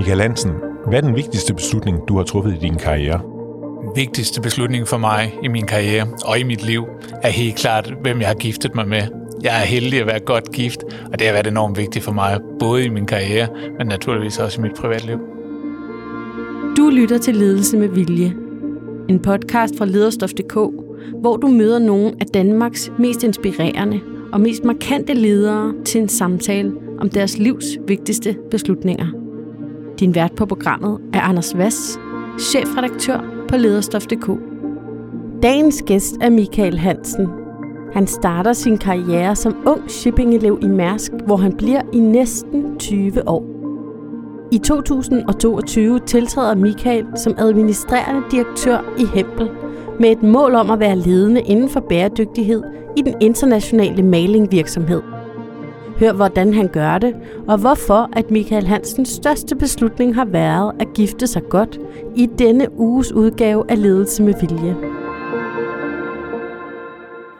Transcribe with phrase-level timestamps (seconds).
[0.00, 0.50] Michael Hansen,
[0.86, 3.20] hvad er den vigtigste beslutning, du har truffet i din karriere?
[3.80, 6.84] Den vigtigste beslutning for mig i min karriere og i mit liv
[7.22, 9.02] er helt klart, hvem jeg har giftet mig med.
[9.42, 12.38] Jeg er heldig at være godt gift, og det har været enormt vigtigt for mig,
[12.58, 13.48] både i min karriere,
[13.78, 15.18] men naturligvis også i mit privatliv.
[16.76, 18.34] Du lytter til Ledelse med Vilje.
[19.08, 20.54] En podcast fra lederstof.dk,
[21.20, 24.00] hvor du møder nogle af Danmarks mest inspirerende
[24.32, 29.19] og mest markante ledere til en samtale om deres livs vigtigste beslutninger.
[30.00, 31.98] Din vært på programmet er Anders Vass,
[32.38, 34.30] chefredaktør på lederstof.dk.
[35.42, 37.28] Dagens gæst er Michael Hansen.
[37.92, 43.28] Han starter sin karriere som ung shippingelev i Mærsk, hvor han bliver i næsten 20
[43.28, 43.44] år.
[44.52, 49.50] I 2022 tiltræder Michael som administrerende direktør i Hempel
[50.00, 52.62] med et mål om at være ledende inden for bæredygtighed
[52.96, 55.02] i den internationale malingvirksomhed.
[56.00, 57.14] Hør, hvordan han gør det,
[57.48, 61.78] og hvorfor at Michael Hansens største beslutning har været at gifte sig godt
[62.16, 64.74] i denne uges udgave af Ledelse med Vilje.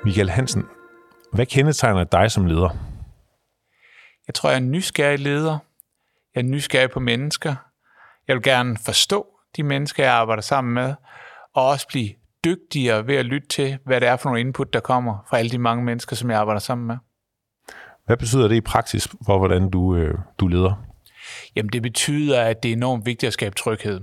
[0.05, 0.65] Michael Hansen,
[1.33, 2.69] hvad kendetegner dig som leder?
[4.27, 5.59] Jeg tror, jeg er en nysgerrig leder.
[6.35, 7.55] Jeg er nysgerrig på mennesker.
[8.29, 10.95] Jeg vil gerne forstå de mennesker, jeg arbejder sammen med,
[11.55, 12.09] og også blive
[12.45, 15.51] dygtigere ved at lytte til, hvad det er for nogle input, der kommer fra alle
[15.51, 16.97] de mange mennesker, som jeg arbejder sammen med.
[18.07, 20.85] Hvad betyder det i praksis for, hvordan du, øh, du leder?
[21.57, 24.01] Jamen det betyder, at det er enormt vigtigt at skabe tryghed.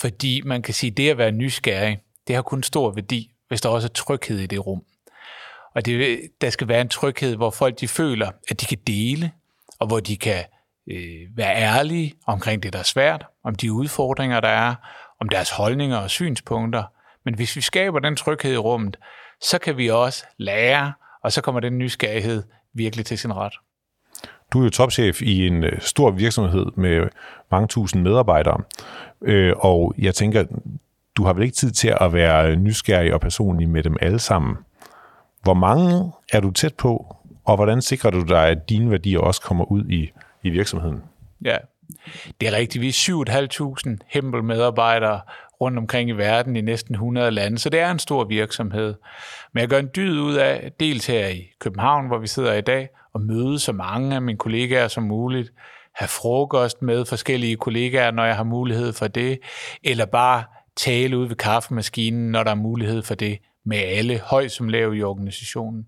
[0.00, 3.60] Fordi man kan sige, at det at være nysgerrig, det har kun stor værdi, hvis
[3.60, 4.82] der også er tryghed i det rum.
[5.74, 9.32] Og det, der skal være en tryghed, hvor folk de føler, at de kan dele,
[9.78, 10.44] og hvor de kan
[10.90, 14.74] øh, være ærlige omkring det, der er svært, om de udfordringer, der er,
[15.20, 16.84] om deres holdninger og synspunkter.
[17.24, 18.96] Men hvis vi skaber den tryghed i rummet,
[19.40, 22.42] så kan vi også lære, og så kommer den nysgerrighed
[22.76, 23.52] virkelig til sin ret.
[24.52, 27.08] Du er jo topchef i en øh, stor virksomhed med
[27.50, 28.60] mange tusind medarbejdere,
[29.22, 30.44] øh, og jeg tænker,
[31.16, 34.56] du har vel ikke tid til at være nysgerrig og personlig med dem alle sammen.
[35.42, 39.40] Hvor mange er du tæt på, og hvordan sikrer du dig, at dine værdier også
[39.40, 40.10] kommer ud i,
[40.42, 41.02] i virksomheden?
[41.44, 41.56] Ja,
[42.40, 42.82] det er rigtigt.
[42.82, 42.92] Vi er
[43.92, 45.20] 7.500 Hempel medarbejdere
[45.60, 48.94] rundt omkring i verden i næsten 100 lande, så det er en stor virksomhed.
[49.54, 52.60] Men jeg gør en dyd ud af, dels her i København, hvor vi sidder i
[52.60, 55.52] dag, og møde så mange af mine kollegaer som muligt,
[55.94, 59.38] have frokost med forskellige kollegaer, når jeg har mulighed for det,
[59.84, 60.44] eller bare
[60.76, 64.94] tale ud ved kaffemaskinen, når der er mulighed for det, med alle, høj som lav
[64.94, 65.86] i organisationen.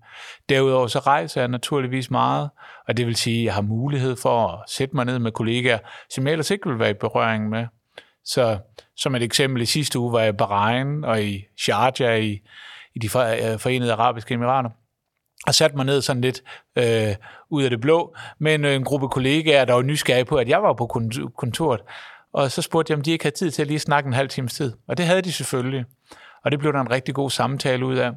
[0.49, 2.51] Derudover så rejser jeg naturligvis meget,
[2.89, 5.79] og det vil sige, at jeg har mulighed for at sætte mig ned med kollegaer,
[6.11, 7.67] som jeg ellers ikke vil være i berøring med.
[8.25, 8.59] Så
[8.97, 12.41] som et eksempel, i sidste uge var jeg i Bahrain og i Sharjah i,
[12.95, 14.71] i de øh, forenede arabiske emirater,
[15.47, 16.43] og satte mig ned sådan lidt
[16.77, 17.15] øh,
[17.51, 20.49] ud af det blå med en, øh, en gruppe kollegaer, der var nysgerrige på, at
[20.49, 20.87] jeg var på
[21.37, 21.81] kontoret.
[22.33, 24.29] Og så spurgte jeg, om de ikke havde tid til at lige snakke en halv
[24.29, 24.73] times tid.
[24.89, 25.85] Og det havde de selvfølgelig.
[26.45, 28.13] Og det blev der en rigtig god samtale ud af.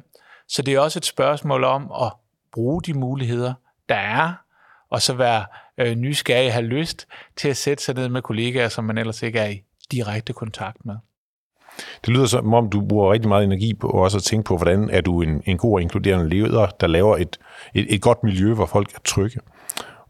[0.48, 2.12] Så det er også et spørgsmål om at
[2.52, 3.54] bruge de muligheder,
[3.88, 4.32] der er,
[4.90, 5.46] og så være
[5.78, 9.22] øh, nysgerrig og have lyst til at sætte sig ned med kollegaer, som man ellers
[9.22, 10.94] ikke er i direkte kontakt med.
[11.76, 14.90] Det lyder som om, du bruger rigtig meget energi på også at tænke på, hvordan
[14.90, 17.38] er du en, en god og inkluderende leder, der laver et,
[17.74, 19.40] et, et godt miljø, hvor folk er trygge.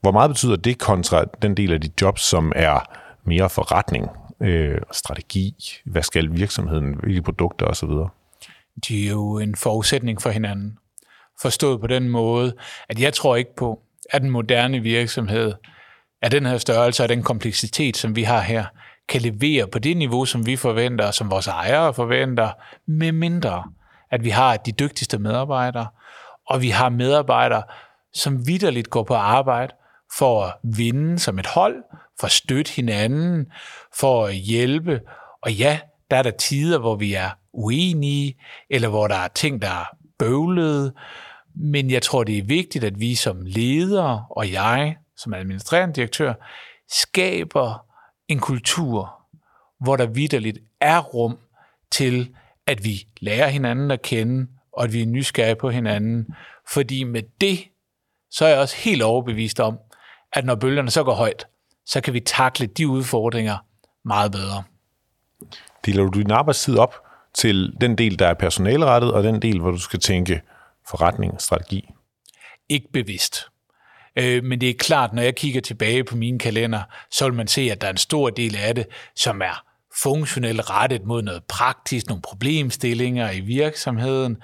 [0.00, 2.80] Hvor meget betyder det kontra den del af dit job, som er
[3.24, 4.08] mere forretning,
[4.40, 7.90] øh, strategi, hvad skal virksomheden, hvilke produkter osv.?
[8.88, 10.78] De er jo en forudsætning for hinanden.
[11.42, 12.54] Forstået på den måde,
[12.88, 13.80] at jeg tror ikke på,
[14.10, 15.52] at den moderne virksomhed
[16.22, 18.64] af den her størrelse og den kompleksitet, som vi har her,
[19.12, 22.50] kan levere på det niveau, som vi forventer, som vores ejere forventer,
[22.86, 23.64] med mindre,
[24.10, 25.86] at vi har de dygtigste medarbejdere,
[26.46, 27.62] og vi har medarbejdere,
[28.14, 29.72] som vidderligt går på arbejde
[30.18, 31.76] for at vinde som et hold,
[32.20, 33.46] for at støtte hinanden,
[33.98, 35.00] for at hjælpe.
[35.42, 35.78] Og ja,
[36.10, 38.34] der er der tider, hvor vi er uenige,
[38.70, 39.84] eller hvor der er ting, der er
[40.18, 40.94] bøvlede,
[41.54, 46.34] men jeg tror, det er vigtigt, at vi som ledere, og jeg som administrerende direktør,
[46.90, 47.91] skaber
[48.32, 49.22] en kultur,
[49.80, 51.38] hvor der vidderligt er rum
[51.90, 52.34] til,
[52.66, 56.26] at vi lærer hinanden at kende, og at vi er nysgerrige på hinanden.
[56.68, 57.58] Fordi med det,
[58.30, 59.78] så er jeg også helt overbevist om,
[60.32, 61.46] at når bølgerne så går højt,
[61.86, 63.56] så kan vi takle de udfordringer
[64.04, 64.62] meget bedre.
[65.86, 66.94] Deler du din arbejdstid op
[67.34, 70.42] til den del, der er personalrettet, og den del, hvor du skal tænke
[70.88, 71.88] forretning og strategi?
[72.68, 73.51] Ikke bevidst.
[74.16, 77.48] Øh, men det er klart, når jeg kigger tilbage på mine kalender, så vil man
[77.48, 78.86] se, at der er en stor del af det,
[79.16, 79.64] som er
[80.02, 84.36] funktionelt rettet mod noget praktisk, nogle problemstillinger i virksomheden.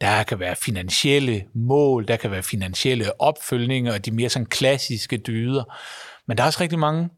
[0.00, 5.16] Der kan være finansielle mål, der kan være finansielle opfølgninger og de mere sådan klassiske
[5.16, 5.64] dyder.
[6.26, 7.08] Men der er også rigtig mange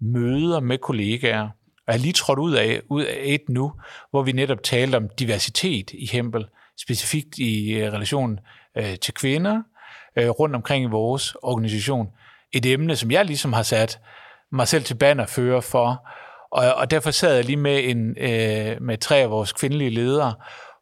[0.00, 1.48] møder med kollegaer.
[1.86, 3.72] Og jeg er lige trådt ud af, ud af et nu,
[4.10, 6.46] hvor vi netop talte om diversitet i Hempel,
[6.80, 8.38] specifikt i øh, relation
[8.78, 9.62] øh, til kvinder
[10.16, 12.08] øh, rundt omkring i vores organisation.
[12.52, 14.00] Et emne, som jeg ligesom har sat
[14.52, 16.08] mig selv til bannerfører for,
[16.50, 20.34] og, og derfor sad jeg lige med, en, øh, med tre af vores kvindelige ledere,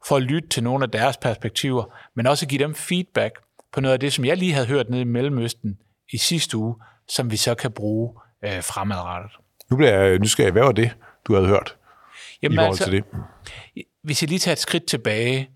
[0.09, 1.85] for at lytte til nogle af deres perspektiver,
[2.17, 3.39] men også give dem feedback
[3.73, 5.79] på noget af det, som jeg lige havde hørt nede i Mellemøsten
[6.13, 6.77] i sidste uge,
[7.09, 8.15] som vi så kan bruge
[8.45, 9.31] øh, fremadrettet.
[9.71, 10.53] Nu bliver jeg nysgerrig.
[10.53, 10.97] Hvad var det,
[11.27, 11.77] du havde hørt
[12.43, 13.85] Jamen i forhold altså, til det?
[14.03, 15.51] Hvis jeg lige tager et skridt tilbage,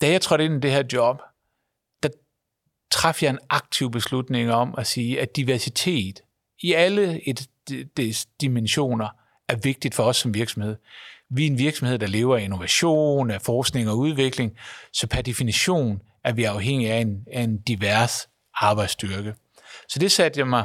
[0.00, 1.22] da jeg trådte ind i det her job,
[2.90, 6.20] træffede jeg en aktiv beslutning om at sige, at diversitet
[6.62, 7.48] i alle et,
[7.96, 9.08] des dimensioner
[9.48, 10.76] er vigtigt for os som virksomhed.
[11.30, 14.56] Vi er en virksomhed, der lever af innovation, af forskning og udvikling,
[14.92, 19.34] så per definition er vi afhængige af en, af en divers arbejdsstyrke.
[19.88, 20.64] Så det satte jeg mig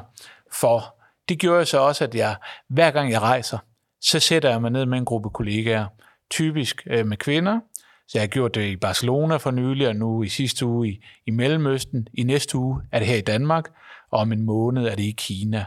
[0.53, 0.95] for.
[1.29, 2.35] Det gjorde så også, at jeg
[2.69, 3.57] hver gang jeg rejser,
[4.01, 5.85] så sætter jeg mig ned med en gruppe kollegaer,
[6.29, 7.59] typisk øh, med kvinder.
[8.07, 11.03] Så jeg har gjort det i Barcelona for nylig, og nu i sidste uge i,
[11.25, 12.07] i Mellemøsten.
[12.13, 13.69] I næste uge er det her i Danmark,
[14.11, 15.65] og om en måned er det i Kina.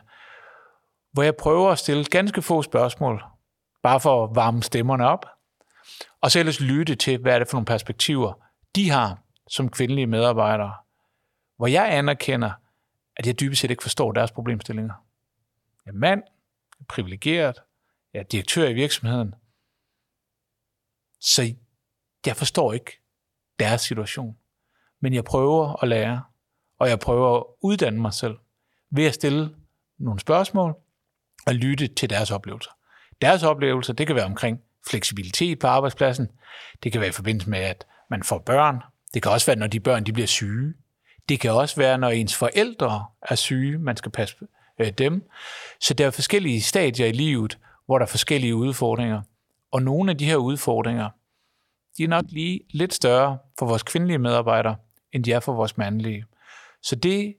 [1.13, 3.25] Hvor jeg prøver at stille ganske få spørgsmål,
[3.83, 5.27] bare for at varme stemmerne op,
[6.21, 8.33] og så ellers lytte til, hvad er det for nogle perspektiver,
[8.75, 9.19] de har
[9.49, 10.75] som kvindelige medarbejdere,
[11.57, 12.51] hvor jeg anerkender,
[13.17, 14.95] at jeg dybest set ikke forstår deres problemstillinger.
[15.87, 16.23] Jeg er mand,
[16.79, 17.59] jeg er privilegeret,
[18.15, 19.35] jeg er direktør i virksomheden,
[21.21, 21.55] så
[22.27, 23.01] jeg forstår ikke
[23.59, 24.37] deres situation.
[25.01, 26.23] Men jeg prøver at lære,
[26.79, 28.37] og jeg prøver at uddanne mig selv
[28.91, 29.55] ved at stille
[29.99, 30.75] nogle spørgsmål
[31.47, 32.71] og lytte til deres oplevelser.
[33.23, 36.29] Deres oplevelser, det kan være omkring fleksibilitet på arbejdspladsen.
[36.83, 38.81] Det kan være i forbindelse med, at man får børn.
[39.15, 40.75] Det kan også være, når de børn de bliver syge.
[41.29, 44.37] Det kan også være, når ens forældre er syge, man skal passe
[44.81, 45.29] øh, dem.
[45.81, 49.23] Så der er forskellige stadier i livet, hvor der er forskellige udfordringer.
[49.73, 51.11] Og nogle af de her udfordringer,
[51.99, 54.77] de er nok lige lidt større for vores kvindelige medarbejdere,
[55.13, 56.25] end de er for vores mandlige.
[56.83, 57.35] Så det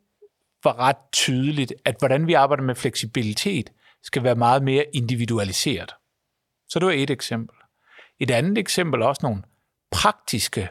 [0.63, 3.71] var ret tydeligt, at hvordan vi arbejder med fleksibilitet,
[4.04, 5.95] skal være meget mere individualiseret.
[6.69, 7.56] Så det var et eksempel.
[8.19, 9.44] Et andet eksempel er også nogle
[9.92, 10.69] praktiske,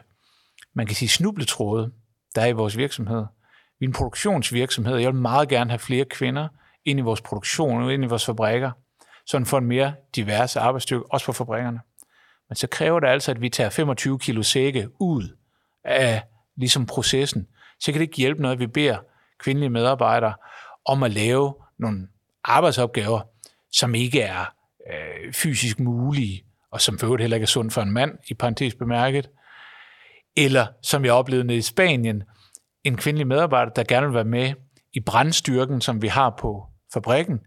[0.73, 1.91] man kan sige snubletråde,
[2.35, 3.25] der er i vores virksomhed.
[3.79, 6.47] Vi er en produktionsvirksomhed, og jeg vil meget gerne have flere kvinder
[6.85, 8.71] ind i vores produktion, ind i vores fabrikker,
[9.25, 11.79] så for en mere divers arbejdsstyrke, også på fabrikkerne.
[12.49, 15.37] Men så kræver det altså, at vi tager 25 kilo sække ud
[15.83, 16.23] af
[16.57, 17.47] ligesom processen.
[17.79, 18.97] Så kan det ikke hjælpe noget, at vi beder
[19.39, 20.33] kvindelige medarbejdere
[20.85, 22.07] om at lave nogle
[22.43, 23.21] arbejdsopgaver,
[23.71, 24.53] som ikke er
[24.91, 28.75] øh, fysisk mulige, og som for heller ikke er sundt for en mand, i parentes
[28.75, 29.29] bemærket.
[30.37, 32.23] Eller, som jeg oplevede nede i Spanien,
[32.83, 34.53] en kvindelig medarbejder, der gerne vil være med
[34.93, 37.39] i brandstyrken, som vi har på fabrikken.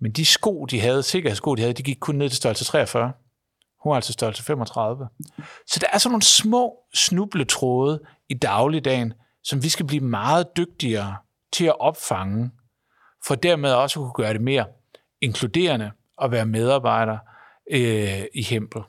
[0.00, 3.12] Men de sko, de havde, sikkerhedssko, de havde, de gik kun ned til størrelse 43.
[3.82, 5.08] Hun er altså størrelse 35.
[5.66, 9.12] Så der er sådan nogle små snubletråde i dagligdagen,
[9.42, 11.16] som vi skal blive meget dygtigere
[11.52, 12.50] til at opfange,
[13.26, 14.64] for dermed også at kunne gøre det mere
[15.20, 15.90] inkluderende
[16.22, 17.18] at være medarbejder
[17.70, 18.82] øh, i Hempel.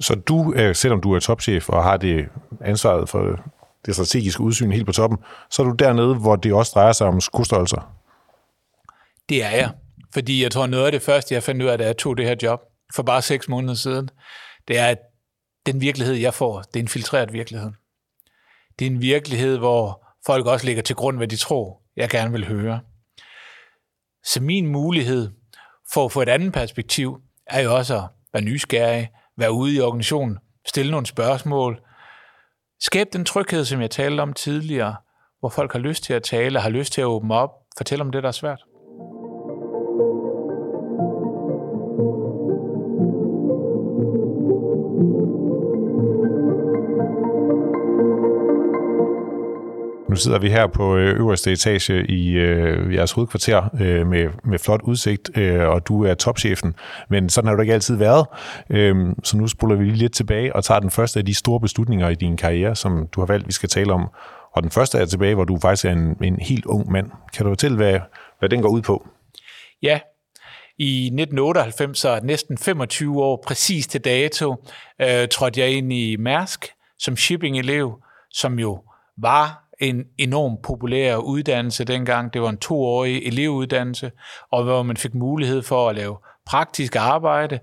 [0.00, 2.28] Så du, selvom du er topchef og har det
[2.60, 3.40] ansvaret for
[3.86, 5.18] det strategiske udsyn helt på toppen,
[5.50, 7.96] så er du dernede, hvor det også drejer sig om skostørrelser?
[9.28, 9.70] Det er jeg.
[10.12, 12.26] Fordi jeg tror, noget af det første, jeg fandt ud af, da jeg tog det
[12.26, 14.10] her job for bare seks måneder siden,
[14.68, 14.98] det er, at
[15.66, 17.70] den virkelighed, jeg får, det er en filtreret virkelighed.
[18.78, 22.32] Det er en virkelighed, hvor folk også lægger til grund, hvad de tror, jeg gerne
[22.32, 22.80] vil høre.
[24.24, 25.30] Så min mulighed
[25.92, 29.80] for at få et andet perspektiv, er jo også at være nysgerrig, være ude i
[29.80, 31.80] organisationen, stille nogle spørgsmål,
[32.80, 34.96] skab den tryghed, som jeg talte om tidligere,
[35.40, 38.12] hvor folk har lyst til at tale, har lyst til at åbne op, fortælle om
[38.12, 38.64] det, der er svært.
[50.10, 54.58] Nu sidder vi her på øh, øverste etage i øh, jeres hovedkvarter øh, med, med
[54.58, 56.74] flot udsigt, øh, og du er topchefen,
[57.10, 58.26] men sådan har du ikke altid været.
[58.70, 61.60] Øh, så nu spoler vi lige lidt tilbage og tager den første af de store
[61.60, 64.08] beslutninger i din karriere, som du har valgt, vi skal tale om.
[64.52, 67.10] Og den første er tilbage, hvor du faktisk er en, en helt ung mand.
[67.36, 68.00] Kan du fortælle, hvad,
[68.38, 69.08] hvad den går ud på?
[69.82, 70.00] Ja,
[70.78, 74.56] i 1998, så næsten 25 år præcis til dato,
[75.00, 76.66] øh, trådte jeg ind i Mærsk
[76.98, 78.82] som shipping-elev, som jo
[79.18, 82.32] var en enorm populær uddannelse dengang.
[82.32, 84.12] Det var en toårig elevuddannelse,
[84.50, 87.58] og hvor man fik mulighed for at lave praktisk arbejde,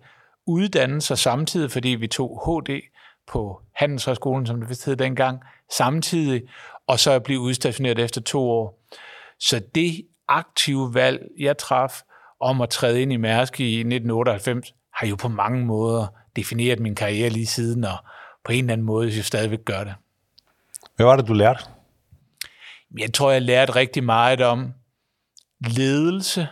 [0.48, 2.82] uddanne sig samtidig, fordi vi tog HD
[3.28, 5.40] på Handelshøjskolen, som det hed dengang,
[5.78, 6.42] samtidig,
[6.88, 8.84] og så blive udstationeret efter to år.
[9.40, 12.02] Så det aktive valg, jeg traf,
[12.40, 16.96] om at træde ind i Mærsk i 1998, har jo på mange måder defineret min
[16.96, 17.98] karriere lige siden, og
[18.46, 19.94] på en eller anden måde jo stadigvæk gør det.
[20.96, 21.77] Hvad var det, du lærte?
[23.00, 24.74] Jeg tror, jeg lærte rigtig meget om
[25.60, 26.48] ledelse,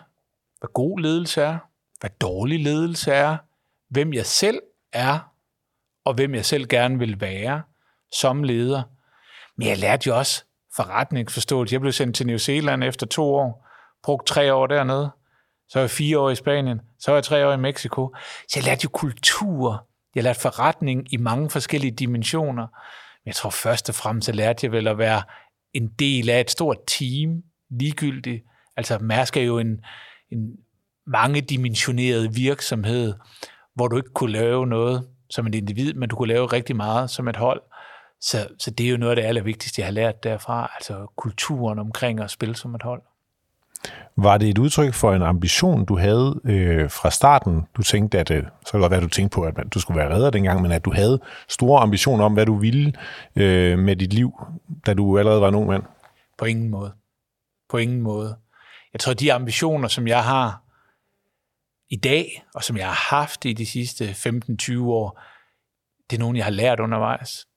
[0.59, 1.57] hvad god ledelse er,
[1.99, 3.37] hvad dårlig ledelse er,
[3.89, 4.59] hvem jeg selv
[4.93, 5.19] er,
[6.05, 7.61] og hvem jeg selv gerne vil være
[8.11, 8.83] som leder.
[9.57, 10.43] Men jeg lærte jo også
[10.75, 11.73] forretningsforståelse.
[11.73, 13.67] Jeg blev sendt til New Zealand efter to år,
[14.03, 15.11] brugt tre år dernede,
[15.69, 18.15] så var jeg fire år i Spanien, så var jeg tre år i Mexico.
[18.47, 22.67] Så jeg lærte jo kultur, jeg lærte forretning i mange forskellige dimensioner.
[23.23, 25.21] Men jeg tror først og fremmest, så lærte jeg vel at være
[25.75, 27.43] en del af et stort team,
[27.79, 28.43] ligegyldigt.
[28.77, 29.79] Altså Mærsk er jo en,
[30.31, 30.55] en
[31.07, 33.13] mangedimensioneret virksomhed,
[33.75, 37.09] hvor du ikke kunne lave noget som et individ, men du kunne lave rigtig meget
[37.09, 37.61] som et hold.
[38.21, 41.79] Så, så det er jo noget af det allervigtigste, jeg har lært derfra, altså kulturen
[41.79, 43.01] omkring at spille som et hold.
[44.17, 47.61] Var det et udtryk for en ambition, du havde øh, fra starten?
[47.77, 49.97] Du tænkte, at øh, så kan det godt være, du tænkte på, at du skulle
[49.97, 52.93] være redder dengang, men at du havde store ambitioner om, hvad du ville
[53.35, 54.31] øh, med dit liv,
[54.85, 55.83] da du allerede var en ung mand?
[56.37, 56.93] På ingen måde.
[57.69, 58.37] På ingen måde.
[58.93, 60.61] Jeg tror, de ambitioner, som jeg har
[61.89, 65.21] i dag, og som jeg har haft i de sidste 15-20 år,
[66.09, 67.47] det er nogen, jeg har lært undervejs.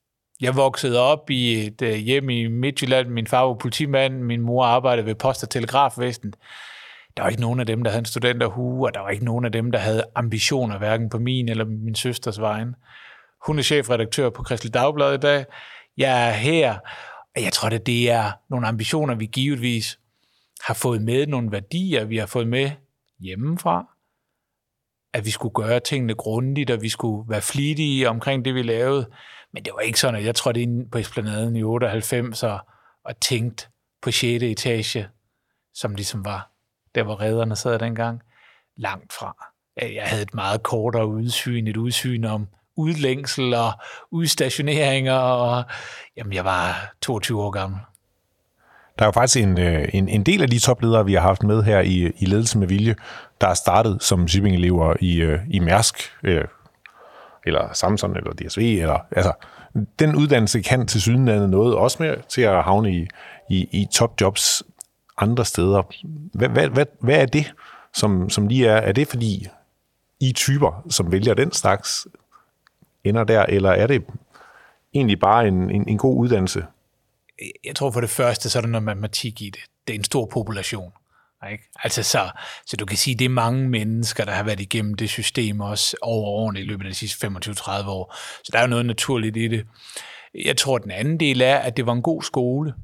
[0.41, 3.09] Jeg voksede op i et uh, hjem i Midtjylland.
[3.09, 6.33] Min far var politimand, min mor arbejdede ved Post- og Telegrafvæsen.
[7.17, 9.45] Der var ikke nogen af dem, der havde en studenterhue, og der var ikke nogen
[9.45, 12.75] af dem, der havde ambitioner, hverken på min eller min søsters vejen.
[13.47, 15.45] Hun er chefredaktør på Kristelig Dagblad i dag.
[15.97, 16.79] Jeg er her,
[17.37, 19.99] og jeg tror, at det er nogle ambitioner, vi givetvis
[20.61, 22.71] har fået med, nogle værdier, vi har fået med
[23.21, 23.87] hjemmefra,
[25.15, 29.11] at vi skulle gøre tingene grundigt, og vi skulle være flittige omkring det, vi lavede.
[29.59, 32.59] Men det var ikke sådan, at jeg trådte ind på Esplanaden i 98 og,
[33.05, 33.67] og tænkte
[34.03, 34.43] på 6.
[34.43, 35.09] etage,
[35.75, 36.51] som ligesom var
[36.95, 38.21] der, hvor redderne sad dengang,
[38.77, 39.47] langt fra.
[39.83, 43.73] Jeg havde et meget kortere udsyn, et udsyn om udlængsel og
[44.11, 45.65] udstationeringer, og
[46.17, 47.81] jamen, jeg var 22 år gammel.
[48.99, 51.43] Der er jo faktisk en, øh, en, en del af de topledere, vi har haft
[51.43, 52.95] med her i, i Ledelse med Vilje,
[53.41, 56.45] der er startet som shipping-elever i, øh, i Mærsk, øh,
[57.49, 59.33] eller Samsung, eller DSV, eller, altså,
[59.99, 63.07] den uddannelse kan til sydenlandet noget, også med til at havne i,
[63.51, 64.63] i, i topjobs
[65.19, 65.83] andre steder.
[66.33, 67.53] Hvad, hvad, hvad, hvad er det,
[67.95, 68.77] som, som lige er?
[68.77, 69.47] Er det fordi
[70.21, 72.07] I typer, som vælger den slags,
[73.05, 74.05] ender der, eller er det
[74.95, 76.67] egentlig bare en, en, en god uddannelse?
[77.65, 79.61] Jeg tror for det første, så er der noget matematik i det.
[79.87, 80.93] Det er en stor population.
[81.51, 81.65] Ikke?
[81.85, 82.31] Altså så,
[82.67, 85.97] så du kan sige, det er mange mennesker, der har været igennem det system også
[86.03, 88.15] over årene i løbet af de sidste 25-30 år.
[88.45, 89.67] Så der er jo noget naturligt i det.
[90.45, 92.75] Jeg tror, den anden del er, at det var en god skole.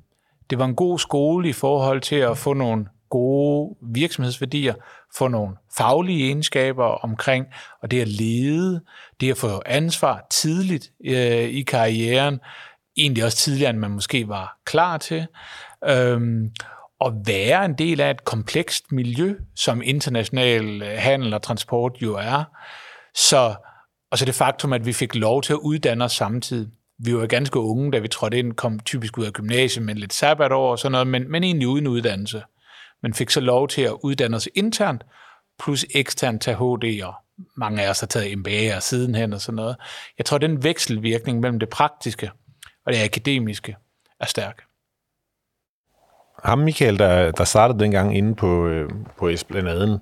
[0.51, 4.75] Det var en god skole i forhold til at få nogle gode virksomhedsværdier,
[5.17, 7.47] få nogle faglige egenskaber omkring,
[7.83, 8.81] og det at lede,
[9.21, 12.41] det at få ansvar tidligt øh, i karrieren,
[12.97, 15.27] egentlig også tidligere, end man måske var klar til.
[15.89, 16.51] Øhm,
[17.01, 22.15] at være en del af et komplekst miljø, som international øh, handel og transport jo
[22.15, 22.45] er.
[23.15, 23.55] Så,
[24.11, 26.69] og så det faktum, at vi fik lov til at uddanne os samtidig.
[26.99, 30.13] Vi var ganske unge, da vi trådte ind, kom typisk ud af gymnasiet med lidt
[30.13, 32.43] sabbatår og sådan noget, men, men egentlig uden uddannelse.
[33.03, 35.05] Men fik så lov til at uddanne os internt,
[35.59, 37.15] plus eksternt tage HD, og
[37.57, 39.77] mange af os har taget MBA sidenhen og sådan noget.
[40.19, 42.31] Jeg tror, den vekselvirkning mellem det praktiske
[42.87, 43.77] og det akademiske
[44.21, 44.63] er stærk
[46.45, 49.99] ham Michael, der, der startede dengang inde på, øh, på Esplanaden,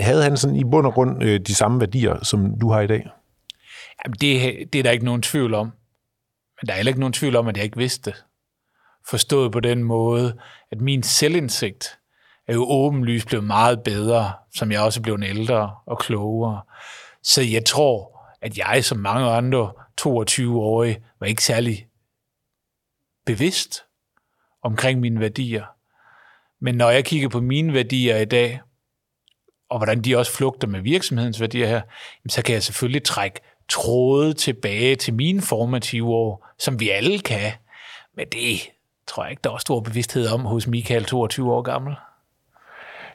[0.00, 2.86] havde han sådan i bund og grund øh, de samme værdier, som du har i
[2.86, 3.06] dag?
[4.04, 5.66] Jamen det, det er der ikke nogen tvivl om.
[6.60, 8.24] Men der er heller ikke nogen tvivl om, at jeg ikke vidste det.
[9.08, 10.38] Forstået på den måde,
[10.72, 11.98] at min selvindsigt
[12.48, 16.60] er jo åbenlyst blevet meget bedre, som jeg også er blevet ældre og klogere.
[17.22, 21.86] Så jeg tror, at jeg som mange andre 22-årige var ikke særlig
[23.26, 23.85] bevidst
[24.66, 25.64] omkring mine værdier.
[26.60, 28.60] Men når jeg kigger på mine værdier i dag,
[29.70, 31.80] og hvordan de også flugter med virksomhedens værdier her,
[32.28, 37.52] så kan jeg selvfølgelig trække tråde tilbage til mine formative år, som vi alle kan.
[38.16, 38.70] Men det
[39.06, 41.94] tror jeg ikke, der er stor bevidsthed om hos Michael, 22 år gammel.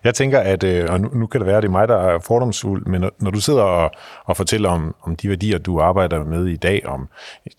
[0.04, 2.20] Jeg tænker, at, øh, og nu kan det være, at det er mig, der er
[2.20, 3.92] fordomsfuld, men når, du sidder og,
[4.26, 7.10] og fortæller om, om de værdier, du arbejder med i dag, om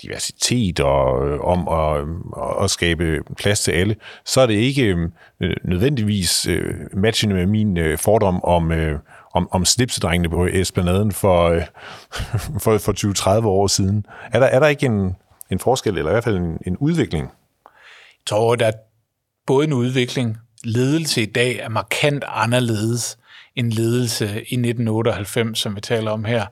[0.02, 5.08] diversitet og øh, om at, øh, at skabe plads til alle, så er det ikke
[5.40, 6.48] øh, nødvendigvis
[6.92, 8.72] matchende med min fordom om,
[9.34, 11.60] om, om slipsedrengene på Esplanaden for,
[12.62, 14.06] for, for 20-30 år siden.
[14.32, 15.16] Er der, er der ikke en,
[15.50, 17.24] en forskel, eller i hvert fald en, en udvikling?
[17.24, 18.72] Jeg tror, der er
[19.46, 23.18] både en udvikling, ledelse i dag er markant anderledes
[23.56, 26.46] end ledelse i 1998, som vi taler om her,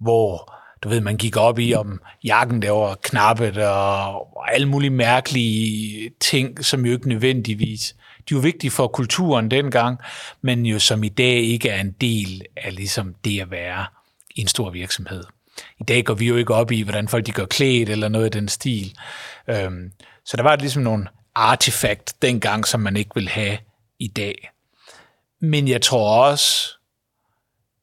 [0.00, 4.90] hvor du ved, man gik op i, om jakken der var knappet, og alle mulige
[4.90, 7.94] mærkelige ting, som jo ikke nødvendigvis
[8.28, 9.98] de var vigtige for kulturen dengang,
[10.42, 13.86] men jo som i dag ikke er en del af ligesom det at være
[14.34, 15.24] i en stor virksomhed.
[15.80, 18.26] I dag går vi jo ikke op i, hvordan folk de gør klædt eller noget
[18.26, 18.94] i den stil.
[19.48, 19.92] Øhm,
[20.24, 23.58] så der var ligesom nogle artefakt dengang, som man ikke vil have
[23.98, 24.50] i dag.
[25.40, 26.78] Men jeg tror også,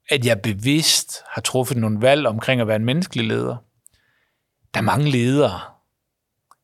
[0.10, 3.56] at jeg bevidst har truffet nogle valg omkring at være en menneskelig leder.
[4.74, 5.60] Der er mange ledere.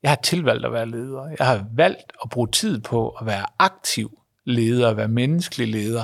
[0.04, 1.28] Jeg har tilvalgt at være leder.
[1.40, 6.04] Jeg har valgt at bruge tid på at være aktiv leder, at være menneskelig leder.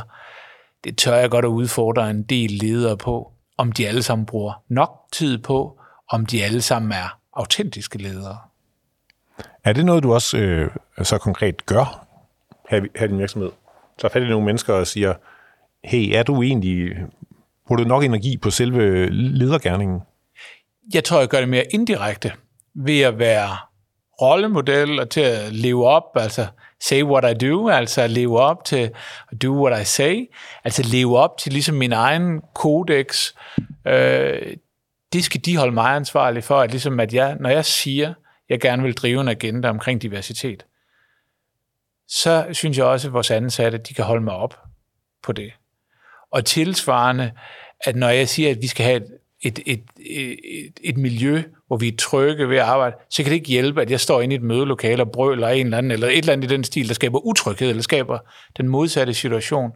[0.84, 4.64] Det tør jeg godt at udfordre en del ledere på, om de alle sammen bruger
[4.68, 8.38] nok tid på, om de alle sammen er autentiske ledere.
[9.64, 10.72] Er det noget, du også øh,
[11.04, 12.08] så konkret gør
[12.70, 13.50] her, her i din virksomhed?
[13.98, 15.14] Så fat i nogle mennesker og siger,
[15.84, 16.96] hey, er du egentlig,
[17.68, 20.02] bruger du nok energi på selve ledergærningen?
[20.94, 22.32] Jeg tror, jeg gør det mere indirekte
[22.76, 23.58] ved at være
[24.22, 26.48] rollemodel og til at leve op, altså
[26.80, 28.92] say what I do, altså leve op til
[29.42, 30.30] do what I say,
[30.64, 33.34] altså leve op til ligesom min egen kodex.
[33.88, 34.56] Øh,
[35.14, 38.14] det skal de holde mig ansvarlig for, at ligesom at jeg, når jeg siger,
[38.52, 40.66] jeg gerne vil drive en agenda omkring diversitet,
[42.08, 44.60] så synes jeg også, at vores ansatte, de kan holde mig op
[45.24, 45.52] på det.
[46.32, 47.32] Og tilsvarende,
[47.82, 49.02] at når jeg siger, at vi skal have
[49.42, 53.30] et, et, et, et, et miljø, hvor vi er trygge ved at arbejde, så kan
[53.30, 55.92] det ikke hjælpe, at jeg står inde i et mødelokale og brøler en eller anden,
[55.92, 58.20] eller et eller andet i den stil, der skaber utryghed, eller skaber
[58.58, 59.72] den modsatte situation.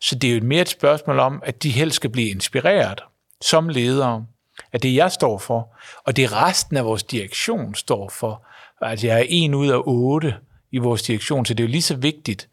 [0.00, 3.00] Så det er jo mere et spørgsmål om, at de helst skal blive inspireret
[3.40, 4.26] som ledere
[4.72, 5.68] af det, jeg står for,
[6.06, 8.46] og det resten af vores direktion står for.
[8.80, 10.34] Altså jeg er en ud af otte
[10.72, 12.48] i vores direktion, så det er jo lige så vigtigt,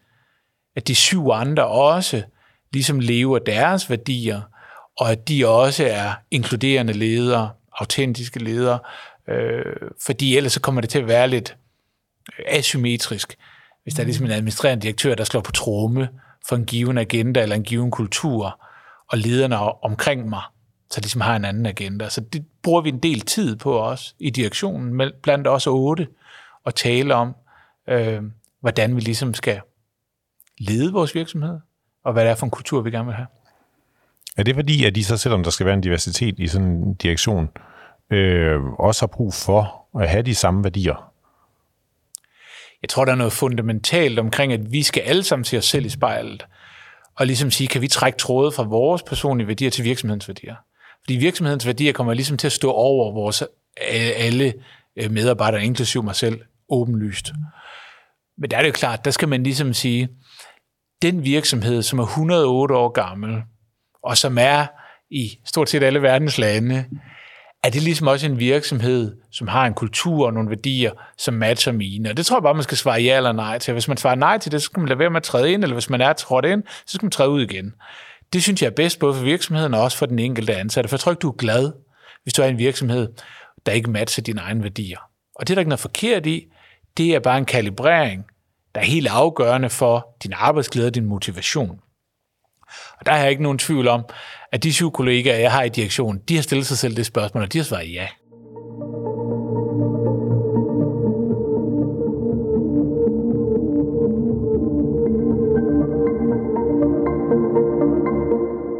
[0.76, 2.24] at de syv andre også
[2.74, 4.42] ligesom lever deres værdier,
[4.98, 7.50] og at de også er inkluderende ledere,
[7.80, 8.80] autentiske ledere,
[9.30, 9.76] øh,
[10.06, 11.58] fordi ellers så kommer det til at være lidt
[12.48, 13.38] asymmetrisk.
[13.84, 16.10] Hvis der er ligesom en administrerende direktør, der slår på tromme
[16.50, 18.62] for en given agenda eller en given kultur,
[19.12, 20.42] og lederne omkring mig,
[20.92, 22.10] så ligesom har en anden agenda.
[22.10, 26.08] Så det bruger vi en del tid på os i direktionen, blandt os otte,
[26.66, 27.36] at tale om,
[27.90, 28.24] øh,
[28.60, 29.62] hvordan vi ligesom skal
[30.58, 31.60] lede vores virksomhed,
[32.04, 33.28] og hvad det er for en kultur, vi gerne vil have.
[34.38, 36.94] Er det fordi, at de så, selvom der skal være en diversitet i sådan en
[36.94, 37.50] direktion,
[38.10, 41.12] øh, også har brug for at have de samme værdier?
[42.82, 45.86] Jeg tror, der er noget fundamentalt omkring, at vi skal alle sammen se os selv
[45.86, 46.46] i spejlet,
[47.16, 50.56] og ligesom sige, kan vi trække tråde fra vores personlige værdier til virksomhedens værdier?
[51.06, 53.44] Fordi virksomhedens værdier kommer ligesom til at stå over vores
[54.18, 54.54] alle
[54.96, 57.32] øh, medarbejdere, inklusive mig selv, åbenlyst.
[58.38, 60.10] Men der er det jo klart, der skal man ligesom sige,
[61.02, 63.42] den virksomhed, som er 108 år gammel,
[64.04, 64.66] og som er
[65.10, 66.86] i stort set alle verdens lande,
[67.64, 71.72] er det ligesom også en virksomhed, som har en kultur og nogle værdier, som matcher
[71.74, 72.10] mine.
[72.10, 73.74] Og det tror jeg bare, man skal svare ja eller nej til.
[73.74, 75.64] Hvis man svarer nej til det, så skal man lade være med at træde ind,
[75.64, 77.74] eller hvis man er trådt ind, så skal man træde ud igen.
[78.34, 80.96] Det synes jeg er bedst både for virksomheden og også for den enkelte ansatte, for
[80.96, 81.72] jeg tror ikke, du er glad,
[82.24, 83.14] hvis du er en virksomhed,
[83.66, 85.00] der ikke matcher dine egne værdier.
[85.36, 86.48] Og det er der ikke noget forkert i,
[86.98, 88.26] det er bare en kalibrering,
[88.76, 91.80] der er helt afgørende for din arbejdsglæde og din motivation.
[93.00, 94.06] Og der er jeg ikke nogen tvivl om,
[94.52, 97.44] at de syv kollegaer, jeg har i direktionen, de har stillet sig selv det spørgsmål,
[97.44, 98.08] og de har svaret ja.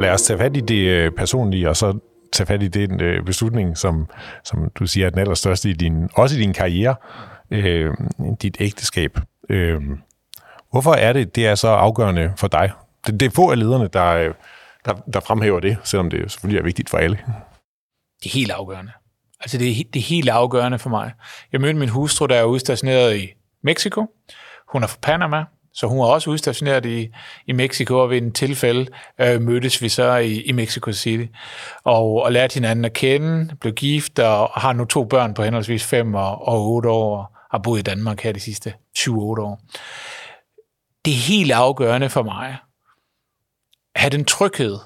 [0.06, 1.98] Lad os tage fat i det øh, personlige, og så
[2.32, 4.06] tage fat i den øh, beslutning, som,
[4.44, 6.94] som du siger er den allerstørste i din, også i din karriere,
[7.50, 7.94] øh,
[8.42, 9.18] dit ægteskab.
[9.48, 9.80] Øh,
[10.70, 12.70] hvorfor er det, det er så afgørende for dig?
[13.06, 14.34] Det, det er få af lederne, der, øh,
[14.84, 17.16] der, der fremhæver det, selvom det selvfølgelig er vigtigt for alle.
[18.22, 18.92] Det er helt afgørende.
[19.40, 21.12] Altså det er, det er helt afgørende for mig.
[21.52, 23.28] Jeg mødte min hustru, der er udstationeret i
[23.62, 24.06] Mexico.
[24.68, 25.44] Hun er fra Panama,
[25.76, 27.08] så hun var også udstationeret i,
[27.46, 28.86] i Mexico, og ved en tilfælde
[29.20, 31.32] øh, mødtes vi så i, i Mexico City,
[31.84, 35.84] og, og lærte hinanden at kende, blev gift, og har nu to børn på henholdsvis
[35.84, 39.60] 5 og, og 8 år, og har boet i Danmark her de sidste 7-8 år.
[41.04, 42.56] Det er helt afgørende for mig,
[43.94, 44.78] at have den tryghed,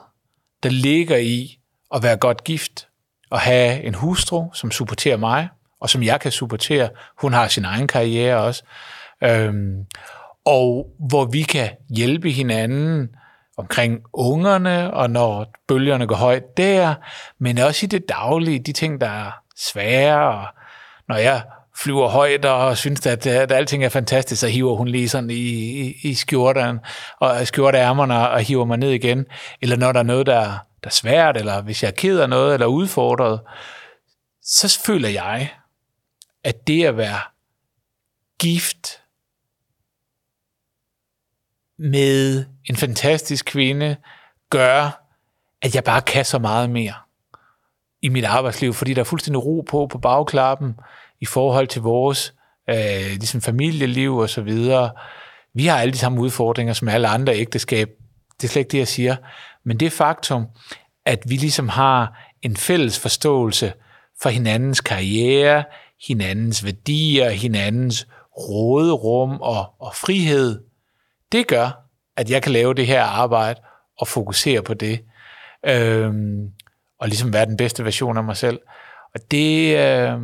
[0.63, 1.59] der ligger i
[1.95, 2.87] at være godt gift,
[3.31, 5.49] og have en hustru, som supporterer mig,
[5.81, 6.89] og som jeg kan supportere.
[7.19, 8.63] Hun har sin egen karriere også.
[9.25, 9.87] Øhm,
[10.45, 13.09] og hvor vi kan hjælpe hinanden
[13.57, 16.95] omkring ungerne, og når bølgerne går højt der,
[17.39, 20.47] men også i det daglige, de ting, der er svære, og
[21.09, 21.43] når jeg
[21.83, 25.35] flyver højt og synes, at, at alting er fantastisk, så hiver hun lige sådan i,
[25.35, 26.79] i, i skjorten
[27.21, 29.27] og skjorteærmerne og hiver mig ned igen.
[29.63, 30.43] Eller når der er noget, der,
[30.83, 33.41] der er svært, eller hvis jeg er ked af noget, eller udfordret,
[34.43, 35.49] så føler jeg,
[36.45, 37.19] at det at være
[38.39, 39.00] gift
[41.81, 43.97] med en fantastisk kvinde,
[44.51, 45.05] gør,
[45.63, 46.95] at jeg bare kan så meget mere
[48.03, 50.75] i mit arbejdsliv, fordi der er fuldstændig ro på på bagklappen
[51.21, 52.35] i forhold til vores
[52.71, 54.91] øh, ligesom familieliv og så videre.
[55.55, 57.89] Vi har alle de samme udfordringer som alle andre ægteskab.
[58.41, 59.17] Det er slet ikke det, jeg siger.
[59.65, 60.47] Men det faktum,
[61.07, 63.73] at vi ligesom har en fælles forståelse
[64.23, 65.65] for hinandens karriere,
[66.09, 68.07] hinandens værdier, hinandens
[68.39, 70.61] råderum og, og frihed,
[71.33, 71.71] det gør,
[72.17, 73.61] at jeg kan lave det her arbejde
[73.99, 75.05] og fokusere på det.
[75.67, 76.51] Øhm,
[77.01, 78.61] og ligesom være den bedste version af mig selv.
[79.15, 80.19] Og det, øh,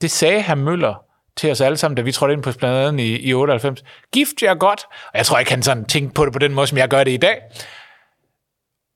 [0.00, 1.04] det sagde herr Møller
[1.36, 3.84] til os alle sammen, da vi trådte ind på pladen i, i 98.
[4.12, 4.80] Gift jer godt.
[5.12, 7.04] Og jeg tror ikke, han sådan tænkte på det på den måde, som jeg gør
[7.04, 7.40] det i dag.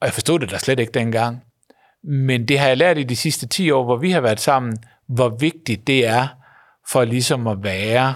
[0.00, 1.44] Og jeg forstod det da slet ikke dengang.
[2.02, 4.78] Men det har jeg lært i de sidste 10 år, hvor vi har været sammen,
[5.09, 6.28] hvor vigtigt det er
[6.90, 8.14] for ligesom at være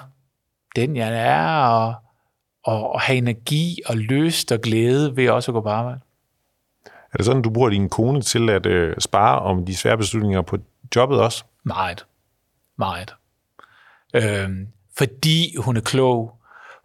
[0.77, 1.95] den, jeg er, og,
[2.65, 6.01] og, og have energi og lyst og glæde ved også at gå på arbejde.
[7.13, 10.43] Er det sådan, du bruger din kone til at øh, spare om de svære beslutninger
[10.43, 10.59] på
[10.97, 11.45] jobbet også?
[11.65, 12.07] Meget.
[12.79, 13.15] Meget.
[14.15, 16.35] Øhm, fordi hun er klog,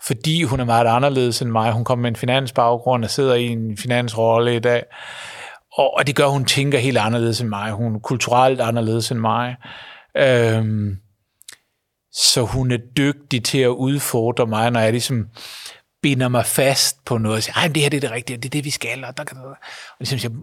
[0.01, 1.71] fordi hun er meget anderledes end mig.
[1.71, 4.83] Hun kommer med en finansbaggrund og sidder i en finansrolle i dag.
[5.73, 7.71] Og, og det gør, at hun tænker helt anderledes end mig.
[7.71, 9.55] Hun er kulturelt anderledes end mig.
[10.17, 10.97] Øhm,
[12.11, 15.27] så hun er dygtig til at udfordre mig, når jeg ligesom
[16.01, 18.49] binder mig fast på noget, og siger, det her det er det rigtige, det er
[18.49, 19.55] det, vi skal, og, der, der, og
[19.99, 20.33] ligesom siger,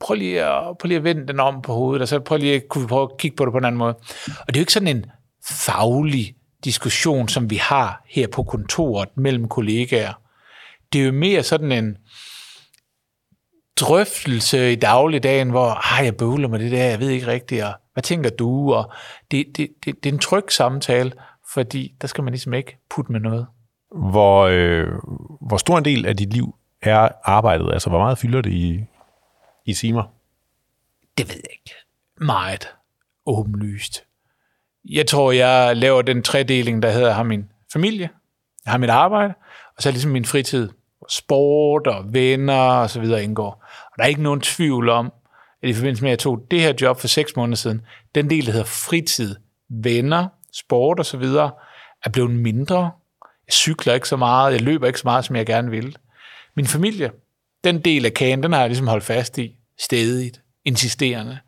[0.00, 2.60] prøv lige, at, prøv lige at vende den om på hovedet, og så prøv lige,
[2.60, 3.94] kunne vi prøve at kigge på det på en anden måde.
[4.26, 5.06] Og det er jo ikke sådan en
[5.48, 10.12] faglig diskussion, som vi har her på kontoret mellem kollegaer.
[10.92, 11.96] Det er jo mere sådan en
[13.80, 18.02] drøftelse i dagligdagen, hvor jeg bøvler med det der, jeg ved ikke rigtigt, og hvad
[18.02, 18.74] tænker du?
[18.74, 18.92] Og
[19.30, 21.12] det, det, det, det er en tryg samtale,
[21.52, 23.46] fordi der skal man ligesom ikke putte med noget.
[23.94, 24.88] Hvor, øh,
[25.40, 27.72] hvor stor en del af dit liv er arbejdet?
[27.72, 28.84] Altså, hvor meget fylder det i,
[29.64, 30.02] i timer?
[31.18, 31.74] Det ved jeg ikke.
[32.20, 32.68] Meget
[33.26, 34.04] åbenlyst.
[34.84, 38.10] Jeg tror, jeg laver den tredeling, der hedder, jeg har min familie,
[38.64, 39.34] jeg har mit arbejde,
[39.76, 40.68] og så er ligesom min fritid,
[41.08, 43.64] sport og venner og så videre indgår.
[43.84, 45.12] Og der er ikke nogen tvivl om,
[45.62, 48.30] at i forbindelse med, at jeg tog det her job for seks måneder siden, den
[48.30, 49.36] del, der hedder fritid,
[49.68, 51.50] venner, sport og så videre,
[52.04, 52.90] er blevet mindre.
[53.46, 55.92] Jeg cykler ikke så meget, jeg løber ikke så meget, som jeg gerne ville.
[56.56, 57.10] Min familie,
[57.64, 61.38] den del af kagen, den har jeg ligesom holdt fast i, stedigt, insisterende.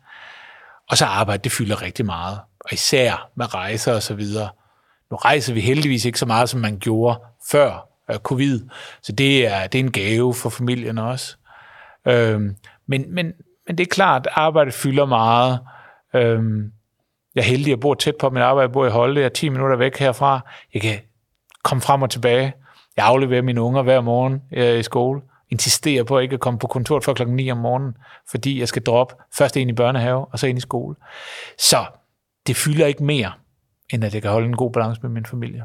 [0.89, 2.39] Og så arbejde, det fylder rigtig meget.
[2.59, 4.49] Og især med rejser og så videre.
[5.11, 7.19] Nu rejser vi heldigvis ikke så meget, som man gjorde
[7.51, 8.59] før øh, covid.
[9.01, 11.35] Så det er, det er en gave for familien også.
[12.07, 12.55] Øhm,
[12.87, 13.33] men, men,
[13.67, 15.59] men det er klart, at arbejdet fylder meget.
[16.15, 16.71] Øhm,
[17.35, 18.67] jeg er heldig, at jeg bor tæt på mit arbejde.
[18.67, 20.39] Jeg bor i Holde, Jeg er 10 minutter væk herfra.
[20.73, 20.99] Jeg kan
[21.63, 22.53] komme frem og tilbage.
[22.97, 25.21] Jeg afleverer mine unger hver morgen øh, i skole.
[25.49, 27.97] Insisterer på at ikke at komme på kontoret før klokken 9 om morgenen,
[28.31, 30.95] fordi jeg skal droppe først ind i børnehave, og så ind i skole.
[31.57, 31.85] Så
[32.47, 33.31] det fylder ikke mere,
[33.93, 35.63] end at jeg kan holde en god balance med min familie.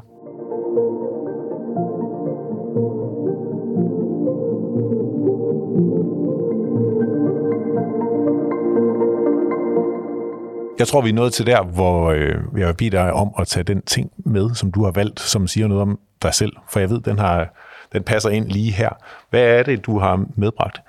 [10.79, 13.47] Jeg tror, vi er nået til der, hvor øh, jeg vil bede dig om at
[13.47, 16.53] tage den ting med, som du har valgt, som siger noget om dig selv.
[16.69, 17.53] For jeg ved, den, har,
[17.93, 18.89] den passer ind lige her.
[19.29, 20.81] Hvad er det, du har medbragt?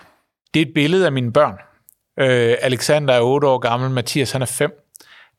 [0.55, 1.55] Det er et billede af mine børn.
[2.21, 4.83] Øh, Alexander er 8 år gammel, Mathias han er 5.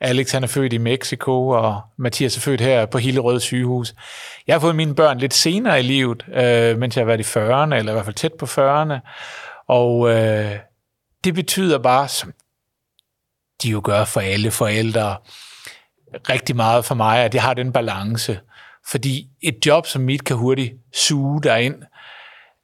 [0.01, 3.95] Alex han er født i Mexico, og Mathias er født her på Hillerød sygehus.
[4.47, 7.39] Jeg har fået mine børn lidt senere i livet, øh, mens jeg har været i
[7.39, 8.93] 40'erne, eller i hvert fald tæt på 40'erne.
[9.67, 10.51] Og øh,
[11.23, 12.33] det betyder bare, som
[13.63, 15.17] de jo gør for alle forældre,
[16.29, 18.39] rigtig meget for mig, at jeg har den balance.
[18.91, 21.75] Fordi et job som mit kan hurtigt suge dig ind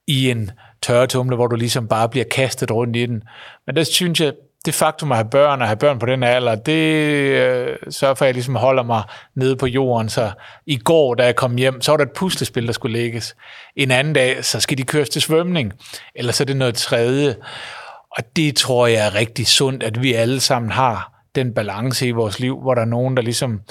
[0.08, 0.52] i en
[0.82, 3.24] tørretumle, hvor du ligesom bare bliver kastet rundt i den.
[3.66, 4.34] Men der synes jeg,
[4.66, 8.26] det faktum at have børn og have børn på den alder, det øh, sørger for,
[8.26, 9.04] at jeg ligesom holder mig
[9.36, 10.10] nede på jorden.
[10.10, 10.32] Så
[10.66, 13.36] i går, da jeg kom hjem, så var der et puslespil, der skulle lægges.
[13.76, 15.74] En anden dag, så skal de køres til svømning.
[16.16, 17.36] Eller så er det noget tredje.
[18.18, 22.12] Og det tror jeg er rigtig sundt, at vi alle sammen har den balance i
[22.12, 23.62] vores liv, hvor der er nogen, der ligesom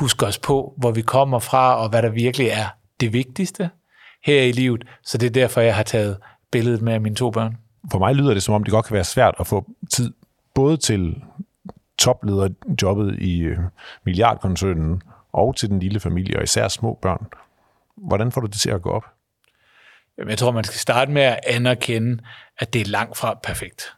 [0.00, 2.66] husker os på, hvor vi kommer fra, og hvad der virkelig er
[3.00, 3.70] det vigtigste
[4.24, 4.84] her i livet.
[5.04, 6.16] Så det er derfor, jeg har taget
[6.50, 7.56] billedet med mine to børn.
[7.90, 10.12] For mig lyder det, som om det godt kan være svært at få tid
[10.54, 11.22] både til
[11.98, 13.58] toplederjobbet i øh,
[14.04, 15.02] milliardkoncernen,
[15.32, 17.26] og til den lille familie, og især små børn.
[17.96, 19.04] Hvordan får du det til at gå op?
[20.18, 22.22] Jamen, jeg tror, man skal starte med at anerkende,
[22.58, 23.92] at det er langt fra perfekt.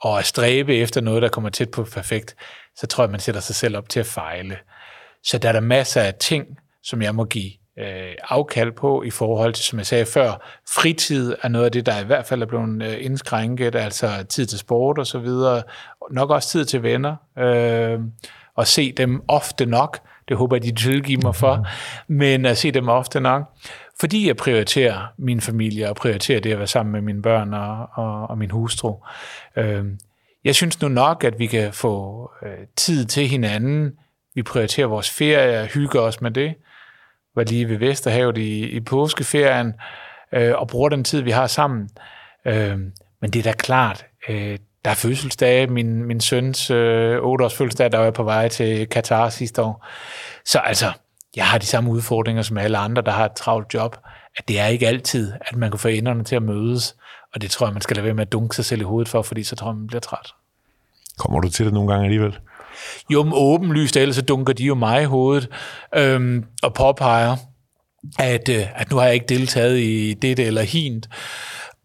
[0.00, 2.36] Og at stræbe efter noget, der kommer tæt på perfekt,
[2.76, 4.58] så tror jeg, man sætter sig selv op til at fejle.
[5.22, 6.46] Så der er der masser af ting,
[6.82, 11.34] som jeg må give øh, afkald på i forhold til, som jeg sagde før, fritid
[11.42, 14.58] er noget af det, der i hvert fald er blevet øh, indskrænket, altså tid til
[14.58, 15.62] sport og så videre,
[16.10, 18.00] nok også tid til venner, øh,
[18.56, 21.66] og se dem ofte nok, det håber jeg, de tilgiver mig for,
[22.08, 23.42] men at se dem ofte nok,
[24.00, 27.88] fordi jeg prioriterer min familie og prioriterer det at være sammen med mine børn og,
[27.92, 28.96] og, og min hustru.
[29.56, 29.84] Øh,
[30.44, 33.92] jeg synes nu nok, at vi kan få øh, tid til hinanden.
[34.34, 36.54] Vi prioriterer vores ferie og hygger os med det.
[37.34, 39.74] Var lige ved Vesterhavet i, i påskeferien
[40.32, 41.90] øh, og bruger den tid, vi har sammen.
[42.44, 42.78] Øh,
[43.20, 45.66] men det er da klart, øh, der er fødselsdage.
[45.66, 49.62] Min, min søns øh, 8 års fødselsdag, der var jeg på vej til Katar sidste
[49.62, 49.86] år.
[50.44, 50.92] Så altså,
[51.36, 53.96] jeg har de samme udfordringer som alle andre, der har et travlt job.
[54.36, 56.96] At det er ikke altid, at man kan få enderne til at mødes.
[57.34, 59.08] Og det tror jeg, man skal lade være med at dunke sig selv i hovedet
[59.08, 60.34] for, fordi så tror jeg, man bliver træt.
[61.18, 62.38] Kommer du til det nogle gange alligevel?
[63.10, 65.48] Jo, men åbenlyst, ellers så dunker de jo mig i hovedet
[65.94, 67.36] øhm, og påpeger,
[68.18, 71.08] at, øh, at nu har jeg ikke deltaget i dette eller hint.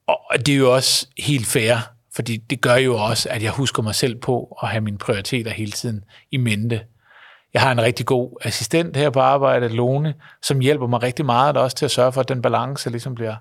[0.08, 1.78] Og det er jo også helt fair,
[2.16, 5.52] fordi det gør jo også, at jeg husker mig selv på at have mine prioriteter
[5.52, 6.82] hele tiden i mente.
[7.54, 11.58] Jeg har en rigtig god assistent her på arbejde, Lone, som hjælper mig rigtig meget
[11.58, 13.36] også til at sørge for, at den balance ligesom bliver,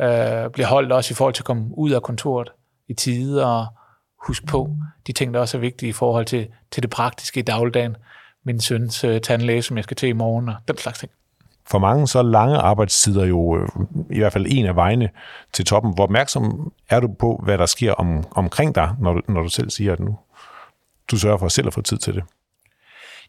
[0.00, 2.48] øh, bliver holdt også i forhold til at komme ud af kontoret
[2.88, 3.66] i tide og
[4.26, 7.42] huske på de ting, der også er vigtige i forhold til, til det praktiske i
[7.42, 7.96] dagligdagen.
[8.44, 11.12] Min søns øh, tandlæge, som jeg skal til i morgen, og den slags ting.
[11.70, 13.68] For mange så lange arbejdstider jo øh,
[14.10, 15.08] i hvert fald en af vejene
[15.52, 15.94] til toppen.
[15.94, 19.48] Hvor opmærksom er du på, hvad der sker om, omkring dig, når du, når du
[19.48, 20.18] selv siger, at nu
[21.10, 22.22] du sørger for selv at få tid til det?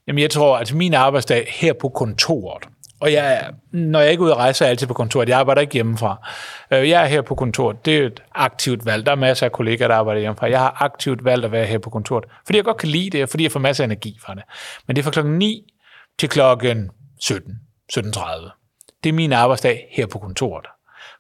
[0.08, 2.68] Jamen jeg tror, at altså min arbejdsdag her på kontoret,
[3.00, 5.30] og jeg, når jeg ikke er ude at rejse, er jeg altid på kontoret.
[5.30, 6.30] Jeg arbejder ikke hjemmefra.
[6.72, 7.86] Øh, jeg er her på kontoret.
[7.86, 9.06] Det er et aktivt valg.
[9.06, 10.50] Der er masser af kollegaer, der arbejder hjemmefra.
[10.50, 13.24] Jeg har aktivt valgt at være her på kontoret, fordi jeg godt kan lide det,
[13.24, 14.44] og fordi jeg får masser af energi fra det.
[14.88, 15.74] Men det er fra klokken 9
[16.20, 17.54] til klokken 17,
[17.98, 18.98] 17.30.
[19.04, 20.66] Det er min arbejdsdag her på kontoret.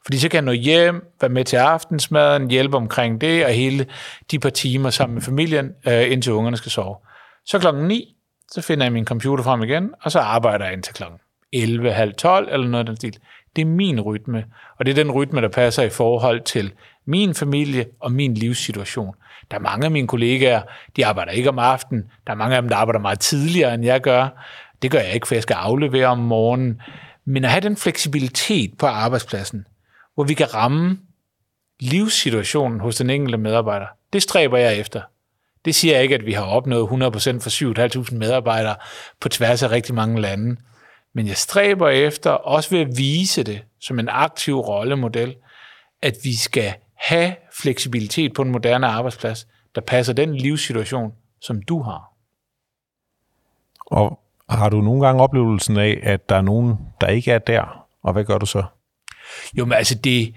[0.06, 3.86] Fordi så kan jeg nå hjem, være med til aftensmaden, hjælpe omkring det, og hele
[4.32, 6.96] de par timer sammen med familien, øh, indtil ungerne skal sove.
[7.46, 8.16] Så klokken 9,
[8.52, 11.20] så finder jeg min computer frem igen, og så arbejder jeg indtil klokken
[11.54, 13.18] 11, halv 12 eller noget af den stil.
[13.56, 14.46] Det er min rytme,
[14.80, 16.74] og det er den rytme, der passer i forhold til
[17.06, 19.16] min familie og min livssituation.
[19.52, 20.62] Der er mange af mine kollegaer,
[20.96, 22.04] de arbejder ikke om aftenen.
[22.28, 24.28] Der er mange af dem, der arbejder meget tidligere, end jeg gør.
[24.82, 26.82] Det gør jeg ikke, for jeg skal aflevere om morgenen.
[27.26, 29.66] Men at have den fleksibilitet på arbejdspladsen,
[30.16, 31.00] hvor vi kan ramme
[31.80, 35.02] livssituationen hos den enkelte medarbejder, det stræber jeg efter.
[35.66, 36.92] Det siger jeg ikke, at vi har opnået 100%
[37.40, 38.76] for 7.500 medarbejdere
[39.20, 40.58] på tværs af rigtig mange lande.
[41.14, 45.36] Men jeg stræber efter, også ved at vise det som en aktiv rollemodel,
[46.02, 51.82] at vi skal have fleksibilitet på en moderne arbejdsplads, der passer den livssituation, som du
[51.82, 52.14] har.
[53.86, 54.20] Og
[54.52, 58.14] har du nogle gange oplevelsen af, at der er nogen, der ikke er der, og
[58.14, 58.64] hvad gør du så?
[59.58, 60.34] Jo, men altså det,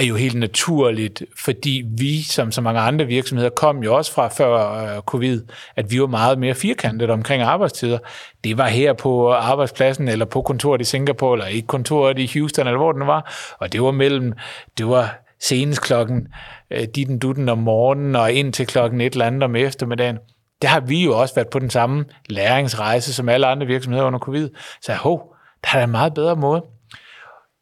[0.00, 4.28] er jo helt naturligt, fordi vi, som så mange andre virksomheder, kom jo også fra
[4.28, 5.42] før øh, covid,
[5.76, 7.98] at vi var meget mere firkantet omkring arbejdstider.
[8.44, 12.66] Det var her på arbejdspladsen, eller på kontoret i Singapore, eller i kontoret i Houston,
[12.66, 14.32] eller hvor den var, og det var mellem,
[14.78, 16.28] det var senest klokken
[16.76, 20.18] uh, ditten dutten om morgenen, og ind til klokken et eller andet om eftermiddagen.
[20.62, 24.18] Der har vi jo også været på den samme læringsrejse, som alle andre virksomheder under
[24.18, 24.48] covid.
[24.82, 26.62] Så hov, der er en meget bedre måde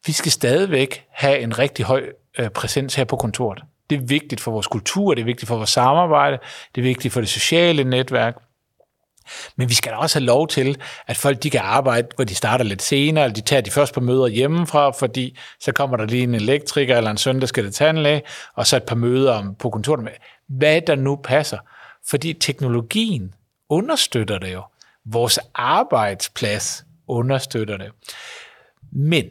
[0.06, 2.02] vi skal stadigvæk have en rigtig høj
[2.38, 3.62] øh, præsens her på kontoret.
[3.90, 6.38] Det er vigtigt for vores kultur, det er vigtigt for vores samarbejde,
[6.74, 8.37] det er vigtigt for det sociale netværk.
[9.56, 12.34] Men vi skal da også have lov til, at folk de kan arbejde, hvor de
[12.34, 16.04] starter lidt senere, eller de tager de første par møder hjemmefra, fordi så kommer der
[16.04, 18.22] lige en elektriker eller en søn, der skal det tandlæge,
[18.54, 20.08] og så et par møder på kontoret.
[20.48, 21.58] Hvad der nu passer.
[22.11, 23.35] Fordi teknologien
[23.68, 24.62] understøtter det jo.
[25.05, 27.92] Vores arbejdsplads understøtter det.
[28.92, 29.25] Men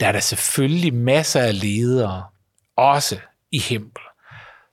[0.00, 2.24] der er der selvfølgelig masser af ledere,
[2.76, 3.18] også
[3.50, 4.02] i Hempel,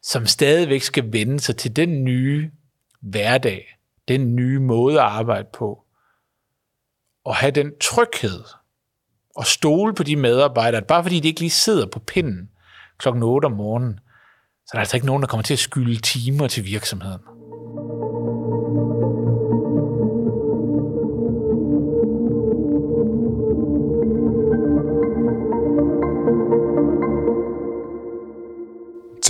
[0.04, 2.52] som stadigvæk skal vende sig til den nye
[3.02, 5.84] hverdag, den nye måde at arbejde på,
[7.26, 8.44] og have den tryghed
[9.36, 12.50] og stole på de medarbejdere, at bare fordi de ikke lige sidder på pinden
[12.98, 14.00] klokken 8 om morgenen,
[14.66, 17.22] så er der altså ikke nogen, der kommer til at skylde timer til virksomheden.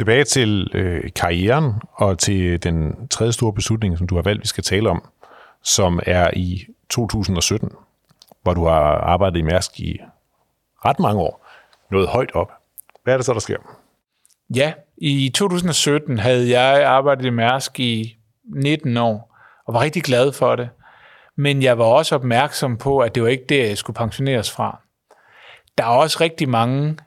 [0.01, 4.47] Tilbage til øh, karrieren og til den tredje store beslutning, som du har valgt, vi
[4.47, 5.03] skal tale om,
[5.63, 7.71] som er i 2017,
[8.43, 9.99] hvor du har arbejdet i Mærsk i
[10.85, 11.47] ret mange år,
[11.91, 12.51] nået højt op.
[13.03, 13.57] Hvad er det så, der sker?
[14.55, 20.33] Ja, i 2017 havde jeg arbejdet i Mærsk i 19 år, og var rigtig glad
[20.33, 20.69] for det.
[21.35, 24.79] Men jeg var også opmærksom på, at det var ikke det, jeg skulle pensioneres fra.
[25.77, 26.97] Der er også rigtig mange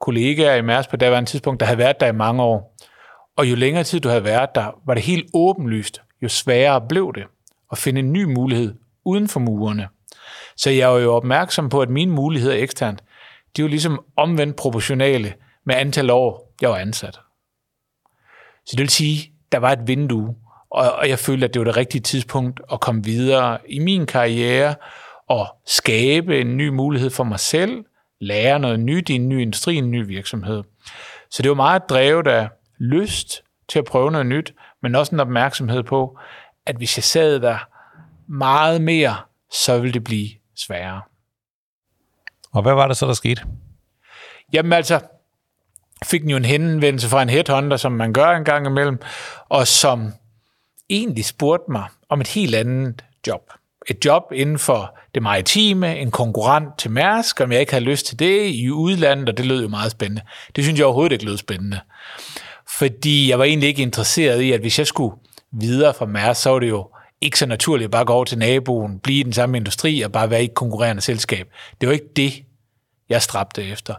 [0.00, 2.76] kollegaer i Mærsk på daværende tidspunkt, der havde været der i mange år.
[3.36, 7.12] Og jo længere tid du havde været der, var det helt åbenlyst, jo sværere blev
[7.14, 7.24] det
[7.72, 9.88] at finde en ny mulighed uden for murene.
[10.56, 13.04] Så jeg var jo opmærksom på, at mine muligheder eksternt,
[13.56, 15.34] de var ligesom omvendt proportionale
[15.66, 17.20] med antal år, jeg var ansat.
[18.66, 20.36] Så det vil sige, der var et vindue,
[20.70, 24.74] og jeg følte, at det var det rigtige tidspunkt at komme videre i min karriere
[25.28, 27.84] og skabe en ny mulighed for mig selv,
[28.20, 30.62] lære noget nyt i en ny industri, en ny virksomhed.
[31.30, 35.20] Så det var meget drevet af lyst til at prøve noget nyt, men også en
[35.20, 36.18] opmærksomhed på,
[36.66, 37.58] at hvis jeg sad der
[38.26, 39.16] meget mere,
[39.52, 41.02] så ville det blive sværere.
[42.52, 43.42] Og hvad var det så, der skete?
[44.52, 45.00] Jamen altså,
[46.04, 49.00] fik den jo en henvendelse fra en headhunter, som man gør en gang imellem,
[49.48, 50.12] og som
[50.90, 53.52] egentlig spurgte mig om et helt andet job.
[53.88, 58.06] Et job inden for det maritime, en konkurrent til Mærsk, om jeg ikke havde lyst
[58.06, 60.22] til det i udlandet, og det lød jo meget spændende.
[60.56, 61.80] Det synes jeg overhovedet ikke lød spændende.
[62.78, 65.16] Fordi jeg var egentlig ikke interesseret i, at hvis jeg skulle
[65.52, 68.38] videre fra Mærsk, så var det jo ikke så naturligt at bare gå over til
[68.38, 71.48] naboen, blive i den samme industri og bare være i et konkurrerende selskab.
[71.80, 72.32] Det var ikke det,
[73.08, 73.94] jeg stræbte efter.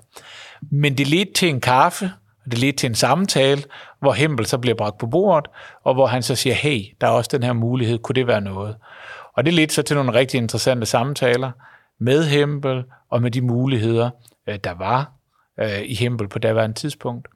[0.71, 2.11] Men det ledte til en kaffe,
[2.45, 3.63] og det ledte til en samtale,
[3.99, 5.47] hvor Hempel så bliver bragt på bordet,
[5.83, 8.41] og hvor han så siger, hey, der er også den her mulighed, kunne det være
[8.41, 8.75] noget?
[9.39, 11.51] Og det ledte så til nogle rigtig interessante samtaler
[11.99, 14.09] med Hempel og med de muligheder,
[14.47, 15.11] øh, der var
[15.59, 17.27] øh, i Hempel på daværende tidspunkt,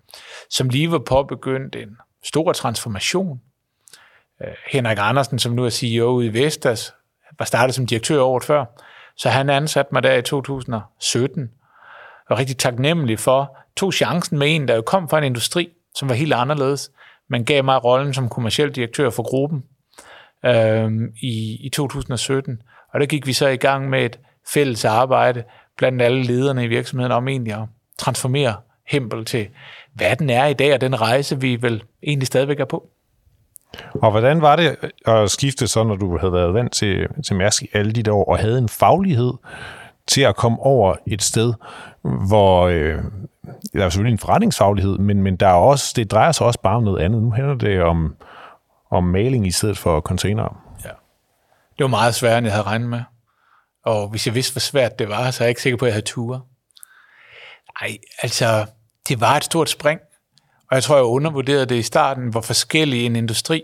[0.49, 3.41] som lige var påbegyndt en stor transformation.
[4.41, 6.93] Øh, Henrik Andersen, som nu er CEO i Vestas,
[7.39, 8.65] var startet som direktør året før,
[9.17, 11.51] så han ansatte mig der i 2017,
[12.29, 16.09] og rigtig taknemmelig for, tog chancen med en, der jo kom fra en industri, som
[16.09, 16.91] var helt anderledes,
[17.29, 19.63] men gav mig rollen som kommersiel direktør for gruppen
[20.45, 22.61] øh, i, i 2017.
[22.93, 24.19] Og der gik vi så i gang med et
[24.53, 25.43] fælles arbejde
[25.77, 28.55] blandt alle lederne i virksomheden om egentlig at transformere
[28.87, 29.47] Hempel til,
[29.93, 32.89] hvad den er i dag, og den rejse, vi vel egentlig stadigvæk er på.
[33.93, 34.75] Og hvordan var det
[35.05, 38.11] at skifte så, når du havde været vant til, til Mærsk i alle de der
[38.11, 39.33] år, og havde en faglighed
[40.07, 41.53] til at komme over et sted,
[42.01, 42.97] hvor øh,
[43.73, 46.75] der er selvfølgelig en forretningsfaglighed, men, men der er også, det drejer sig også bare
[46.75, 47.21] om noget andet.
[47.21, 48.15] Nu handler det om,
[48.93, 50.63] om maling i stedet for container.
[50.83, 50.89] Ja.
[51.77, 53.01] Det var meget sværere, end jeg havde regnet med.
[53.85, 55.89] Og hvis jeg vidste, hvor svært det var, så er jeg ikke sikker på, at
[55.89, 56.41] jeg havde ture.
[57.81, 58.65] Nej, altså,
[59.07, 59.99] det var et stort spring.
[60.69, 63.63] Og jeg tror, jeg undervurderede det i starten, hvor forskellig en industri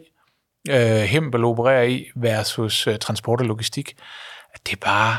[0.70, 3.94] øh, Hempel opererer i versus øh, transport og logistik.
[4.54, 5.18] At det er bare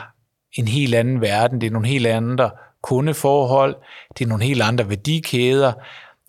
[0.52, 1.60] en helt anden verden.
[1.60, 2.50] Det er nogle helt andre
[2.82, 3.76] kundeforhold.
[4.18, 5.72] Det er nogle helt andre værdikæder.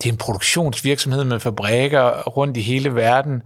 [0.02, 3.42] Det er en produktionsvirksomhed med fabrikker rundt i hele verden.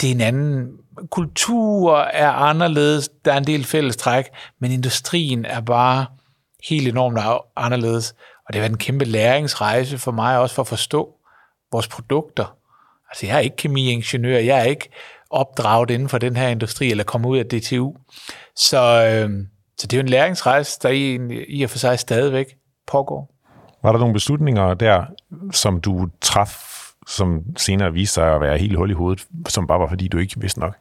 [0.00, 0.68] Det er en anden
[1.10, 3.10] kultur er anderledes.
[3.24, 4.24] Der er en del fælles træk,
[4.60, 6.06] men industrien er bare
[6.68, 8.14] helt enormt anderledes.
[8.46, 11.14] Og det var en kæmpe læringsrejse for mig også for at forstå
[11.72, 12.56] vores produkter.
[13.10, 14.88] Altså jeg er ikke kemiingeniør, jeg er ikke
[15.30, 17.94] opdraget inden for den her industri, eller kommet ud af DTU.
[18.56, 19.30] Så, øh,
[19.78, 23.39] så det er jo en læringsrejse, der i, i og for sig stadigvæk pågår.
[23.82, 25.04] Var der nogle beslutninger der,
[25.52, 26.56] som du traf,
[27.06, 30.18] som senere viste sig at være helt hul i hovedet, som bare var fordi, du
[30.18, 30.76] ikke vidste nok?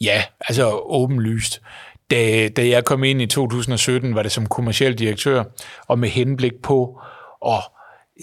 [0.00, 1.62] Ja, altså åbenlyst.
[2.10, 5.44] Da, da jeg kom ind i 2017, var det som kommersiel direktør,
[5.86, 7.00] og med henblik på
[7.46, 7.62] at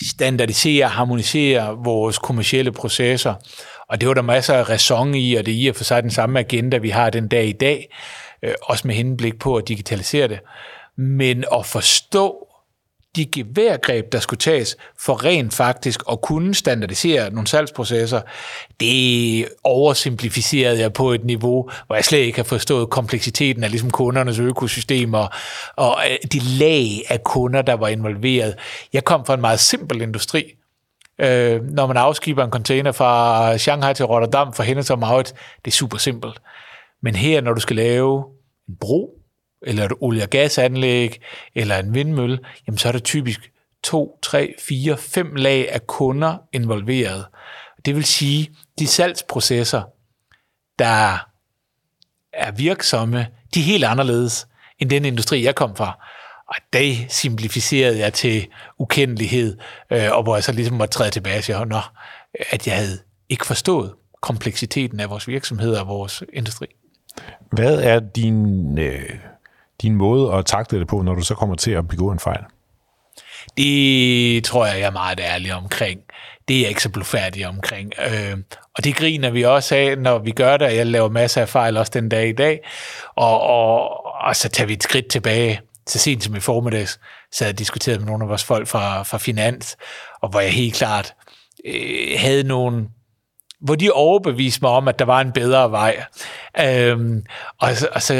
[0.03, 3.33] standardisere og harmonisere vores kommersielle processer.
[3.89, 6.03] Og det var der masser af ræson i, og det er i og for sig
[6.03, 7.95] den samme agenda, vi har den dag i dag,
[8.43, 10.39] øh, også med henblik på at digitalisere det.
[10.97, 12.47] Men at forstå
[13.15, 18.21] de geværgreb, der skulle tages for rent faktisk at kunne standardisere nogle salgsprocesser,
[18.79, 23.91] det oversimplificerede jeg på et niveau, hvor jeg slet ikke har forstået kompleksiteten af ligesom
[23.91, 25.27] kundernes økosystemer
[25.75, 28.55] og øh, de lag af kunder, der var involveret.
[28.93, 30.43] Jeg kom fra en meget simpel industri,
[31.19, 35.33] Øh, når man afskiber en container fra Shanghai til Rotterdam for Hennes og Maurits,
[35.65, 36.41] det er super simpelt.
[37.03, 38.23] Men her, når du skal lave
[38.69, 39.14] en bro,
[39.65, 41.21] eller et olie- og gasanlæg,
[41.55, 43.51] eller en vindmølle, jamen så er der typisk
[43.83, 47.25] to, tre, fire, fem lag af kunder involveret.
[47.85, 49.83] Det vil sige, de salgsprocesser,
[50.79, 51.17] der
[52.33, 54.47] er virksomme, de er helt anderledes
[54.79, 56.05] end den industri, jeg kom fra.
[56.47, 58.47] Og det simplificerede jeg til
[58.79, 59.57] ukendelighed,
[59.91, 61.57] øh, og hvor jeg så ligesom måtte træde tilbage og sige,
[62.51, 62.99] at jeg havde
[63.29, 66.67] ikke forstået kompleksiteten af vores virksomhed og vores industri.
[67.51, 69.09] Hvad er din, øh,
[69.81, 72.43] din måde at takle det på, når du så kommer til at begå en fejl?
[73.57, 75.99] Det tror jeg, jeg er meget ærlig omkring.
[76.47, 77.91] Det er jeg ikke så blufærdig omkring.
[77.99, 78.37] Øh,
[78.77, 80.75] og det griner vi også af, når vi gør det.
[80.75, 82.59] Jeg laver masser af fejl også den dag i dag.
[83.15, 85.61] Og, og, og så tager vi et skridt tilbage.
[85.87, 86.99] Så sent som i formiddags,
[87.31, 89.77] så jeg diskuteret med nogle af vores folk fra, fra Finans,
[90.21, 91.13] og hvor jeg helt klart
[91.65, 92.87] øh, havde nogle
[93.61, 96.03] hvor de overbeviste mig om, at der var en bedre vej.
[96.61, 97.23] Øhm,
[97.61, 98.13] og og så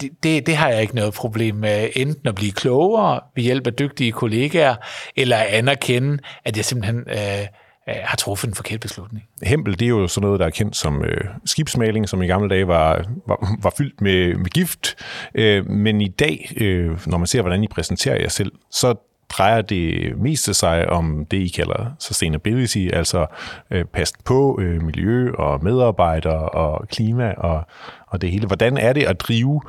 [0.00, 3.66] det, det, det har jeg ikke noget problem med, enten at blive klogere ved hjælp
[3.66, 4.74] af dygtige kollegaer,
[5.16, 7.46] eller at anerkende, at jeg simpelthen øh,
[7.88, 9.24] øh, har truffet en forkert beslutning.
[9.42, 12.48] Hempel, det er jo sådan noget, der er kendt som øh, skibsmaling, som i gamle
[12.48, 14.94] dage var, var, var fyldt med, med gift.
[15.34, 18.94] Øh, men i dag, øh, når man ser, hvordan I præsenterer jer selv, så
[19.30, 23.26] drejer det meste sig om det, I kalder sustainability, altså
[23.70, 27.66] øh, pas på øh, miljø og medarbejdere og klima og,
[28.06, 28.46] og det hele.
[28.46, 29.60] Hvordan er det at drive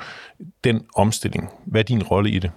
[0.63, 1.49] den omstilling?
[1.65, 2.51] Hvad er din rolle i det?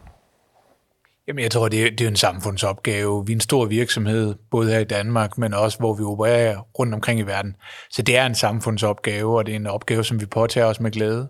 [1.28, 3.26] Jamen, jeg tror, det er, det er en samfundsopgave.
[3.26, 6.94] Vi er en stor virksomhed, både her i Danmark, men også hvor vi opererer rundt
[6.94, 7.56] omkring i verden.
[7.90, 10.90] Så det er en samfundsopgave, og det er en opgave, som vi påtager os med
[10.90, 11.28] glæde.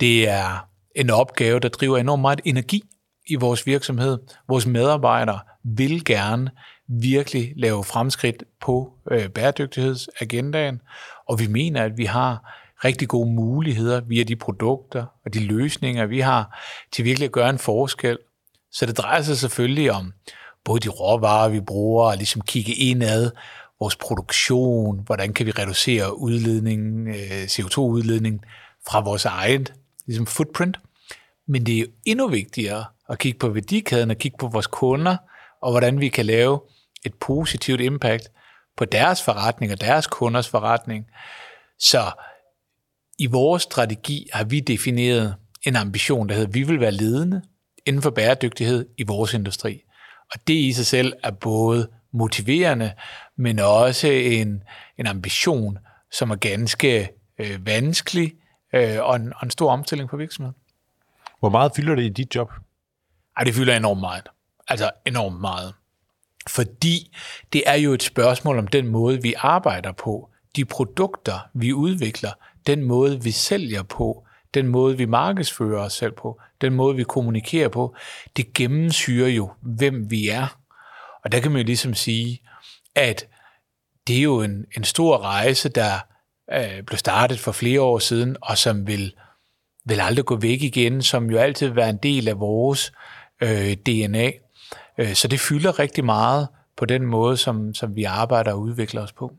[0.00, 2.82] Det er en opgave, der driver enormt meget energi
[3.26, 4.18] i vores virksomhed.
[4.48, 6.50] Vores medarbejdere vil gerne
[6.88, 10.80] virkelig lave fremskridt på øh, bæredygtighedsagendaen,
[11.28, 12.52] og vi mener, at vi har
[12.84, 16.60] rigtig gode muligheder via de produkter og de løsninger, vi har,
[16.92, 18.18] til virkelig at gøre en forskel.
[18.72, 20.12] Så det drejer sig selvfølgelig om
[20.64, 23.30] både de råvarer, vi bruger, og ligesom kigge indad,
[23.80, 28.40] vores produktion, hvordan kan vi reducere udledningen, øh, CO2-udledningen
[28.88, 29.74] fra vores eget
[30.06, 30.80] ligesom footprint.
[31.48, 35.16] Men det er jo endnu vigtigere at kigge på værdikæden og kigge på vores kunder,
[35.62, 36.60] og hvordan vi kan lave
[37.04, 38.28] et positivt impact
[38.76, 41.06] på deres forretning og deres kunders forretning.
[41.78, 42.10] Så
[43.18, 47.42] i vores strategi har vi defineret en ambition, der hedder, at vi vil være ledende
[47.86, 49.82] inden for bæredygtighed i vores industri.
[50.34, 52.92] Og det i sig selv er både motiverende,
[53.36, 54.62] men også en,
[54.98, 55.78] en ambition,
[56.12, 58.32] som er ganske øh, vanskelig
[58.74, 60.56] øh, og, en, og en stor omstilling for virksomheden.
[61.40, 62.52] Hvor meget fylder det i dit job?
[63.36, 64.28] Ej, det fylder enormt meget.
[64.68, 65.74] Altså enormt meget.
[66.48, 67.16] Fordi
[67.52, 72.30] det er jo et spørgsmål om den måde, vi arbejder på, de produkter, vi udvikler,
[72.66, 77.04] den måde, vi sælger på, den måde, vi markedsfører os selv på, den måde, vi
[77.04, 77.96] kommunikerer på,
[78.36, 80.58] det gennemsyrer jo, hvem vi er.
[81.24, 82.40] Og der kan man jo ligesom sige,
[82.94, 83.26] at
[84.06, 85.92] det er jo en, en stor rejse, der
[86.52, 89.14] øh, blev startet for flere år siden, og som vil,
[89.84, 93.15] vil aldrig gå væk igen, som jo altid vil være en del af vores øh,
[93.86, 94.30] DNA.
[94.98, 99.02] Øh, så det fylder rigtig meget på den måde, som, som vi arbejder og udvikler
[99.02, 99.32] os på.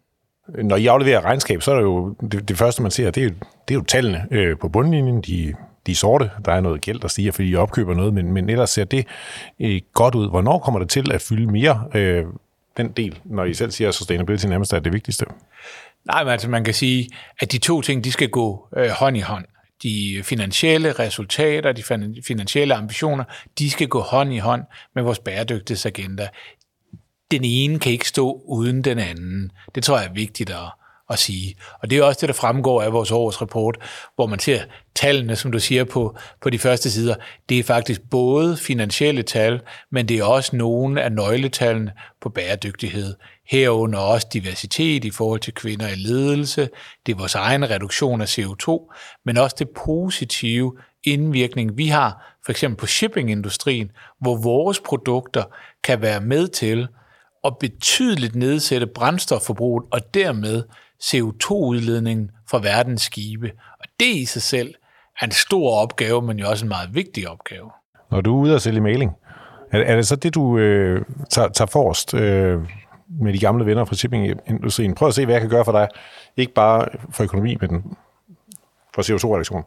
[0.63, 3.29] Når I afleverer regnskab, så er det jo det, det første, man ser, det er,
[3.67, 5.21] det er jo tallene øh, på bundlinjen.
[5.21, 5.53] De,
[5.87, 6.31] de er sorte.
[6.45, 9.07] Der er noget gæld, der stiger, fordi I opkøber noget, men, men ellers ser det
[9.59, 10.29] øh, godt ud.
[10.29, 12.25] Hvornår kommer det til at fylde mere øh,
[12.77, 15.25] den del, når I selv siger, at sustainability nærmest er det vigtigste?
[16.05, 19.17] Nej, men altså man kan sige, at de to ting, de skal gå øh, hånd
[19.17, 19.45] i hånd
[19.83, 21.83] de finansielle resultater, de
[22.27, 23.23] finansielle ambitioner,
[23.59, 24.63] de skal gå hånd i hånd
[24.95, 26.27] med vores bæredygtighedsagenda.
[27.31, 29.51] Den ene kan ikke stå uden den anden.
[29.75, 30.71] Det tror jeg er vigtigt at,
[31.09, 31.55] at sige.
[31.81, 33.77] Og det er også det, der fremgår af vores årsrapport,
[34.15, 34.61] hvor man ser
[34.95, 37.15] tallene, som du siger på, på de første sider.
[37.49, 39.61] Det er faktisk både finansielle tal,
[39.91, 43.15] men det er også nogle af nøgletallene på bæredygtighed.
[43.49, 46.69] Herunder også diversitet i forhold til kvinder i ledelse.
[47.05, 48.93] Det er vores egen reduktion af CO2,
[49.25, 53.91] men også det positive indvirkning, vi har for eksempel på shippingindustrien,
[54.21, 55.43] hvor vores produkter
[55.83, 56.87] kan være med til
[57.43, 60.63] at betydeligt nedsætte brændstofforbruget og dermed
[61.03, 63.51] CO2-udledningen fra verdens skibe.
[63.79, 64.73] Og det i sig selv
[65.21, 67.71] er en stor opgave, men jo også en meget vigtig opgave.
[68.11, 69.11] Når du er ude og sælge maling,
[69.71, 72.59] er, er det så det, du øh, tager, tager forrest øh,
[73.09, 74.95] med de gamle venner fra shippingindustrien?
[74.95, 75.87] Prøv at se, hvad jeg kan gøre for dig.
[76.37, 77.83] Ikke bare for økonomi, men
[78.95, 79.63] for CO2-reduktion.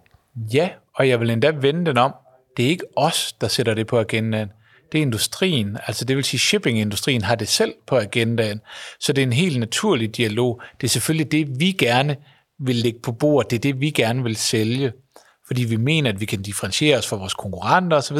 [0.54, 2.14] Ja, og jeg vil endda vende den om.
[2.56, 4.50] Det er ikke os, der sætter det på agendaen
[4.92, 8.60] det er industrien, altså det vil sige shippingindustrien har det selv på agendaen,
[9.00, 10.62] så det er en helt naturlig dialog.
[10.80, 12.16] Det er selvfølgelig det, vi gerne
[12.58, 14.92] vil lægge på bordet, det er det, vi gerne vil sælge,
[15.50, 18.18] fordi vi mener, at vi kan differentiere os fra vores konkurrenter osv.,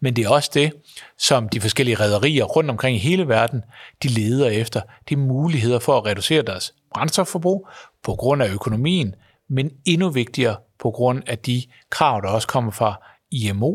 [0.00, 0.72] men det er også det,
[1.18, 3.62] som de forskellige rædderier rundt omkring i hele verden,
[4.02, 4.80] de leder efter.
[5.08, 7.68] Det er muligheder for at reducere deres brændstofforbrug
[8.02, 9.14] på grund af økonomien,
[9.48, 13.74] men endnu vigtigere på grund af de krav, der også kommer fra IMO,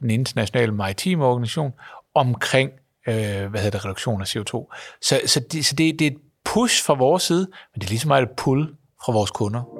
[0.00, 1.72] den internationale maritime organisation,
[2.14, 2.70] omkring
[3.08, 3.14] øh,
[3.50, 4.74] hvad hedder det, reduktion af CO2.
[5.02, 7.90] Så, så, det, så det, det er et push fra vores side, men det er
[7.90, 8.68] ligesom meget et pull
[9.04, 9.79] fra vores kunder.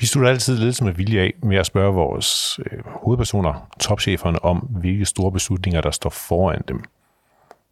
[0.00, 4.56] Vi slutter altid lidt med vilje af med at spørge vores øh, hovedpersoner, topcheferne, om
[4.58, 6.84] hvilke store beslutninger, der står foran dem.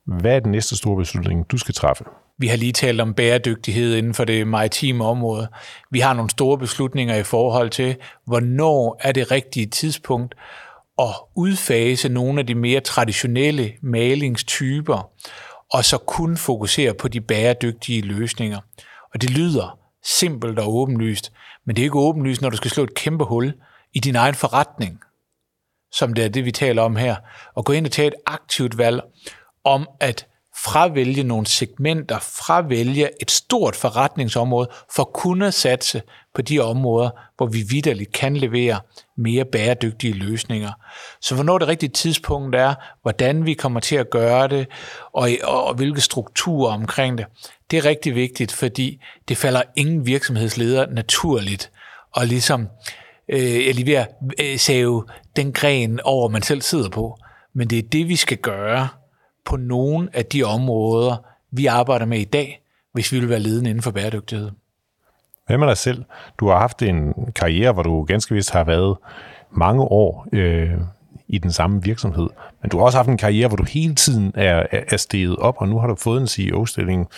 [0.05, 2.05] Hvad er den næste store beslutning, du skal træffe?
[2.39, 5.49] Vi har lige talt om bæredygtighed inden for det maritime område.
[5.91, 10.35] Vi har nogle store beslutninger i forhold til, hvornår er det rigtige tidspunkt
[10.99, 15.11] at udfase nogle af de mere traditionelle malingstyper,
[15.72, 18.59] og så kun fokusere på de bæredygtige løsninger.
[19.14, 21.32] Og det lyder simpelt og åbenlyst,
[21.64, 23.55] men det er ikke åbenlyst, når du skal slå et kæmpe hul
[23.94, 25.01] i din egen forretning,
[25.92, 27.16] som det er det, vi taler om her,
[27.55, 29.03] og gå ind og tage et aktivt valg
[29.64, 30.26] om at
[30.65, 36.03] fravælge nogle segmenter, fravælge et stort forretningsområde, for at kunne satse
[36.35, 38.81] på de områder, hvor vi vidderligt kan levere
[39.17, 40.73] mere bæredygtige løsninger.
[41.21, 44.67] Så hvornår det rigtige tidspunkt er, hvordan vi kommer til at gøre det,
[45.13, 47.27] og, og, og hvilke strukturer omkring det,
[47.71, 51.71] det er rigtig vigtigt, fordi det falder ingen virksomhedsleder naturligt
[52.13, 52.69] og ligesom
[53.29, 54.09] øh, jeg lige ved at
[54.41, 55.05] øh, save
[55.37, 57.19] den gren over, man selv sidder på.
[57.55, 58.89] Men det er det, vi skal gøre
[59.49, 61.16] på nogle af de områder,
[61.51, 64.51] vi arbejder med i dag, hvis vi vil være ledende inden for bæredygtighed.
[65.46, 66.05] Hvad med dig selv?
[66.40, 68.96] Du har haft en karriere, hvor du ganske vist har været
[69.51, 70.70] mange år øh,
[71.28, 72.28] i den samme virksomhed,
[72.62, 75.55] men du har også haft en karriere, hvor du hele tiden er, er steget op,
[75.59, 77.09] og nu har du fået en CEO-stilling.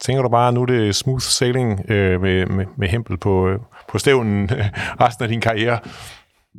[0.00, 3.48] Tænker du bare, at nu er det smooth sailing øh, med, med, med hempel på,
[3.48, 3.58] øh,
[3.88, 4.50] på stævnen
[5.00, 5.78] resten af din karriere?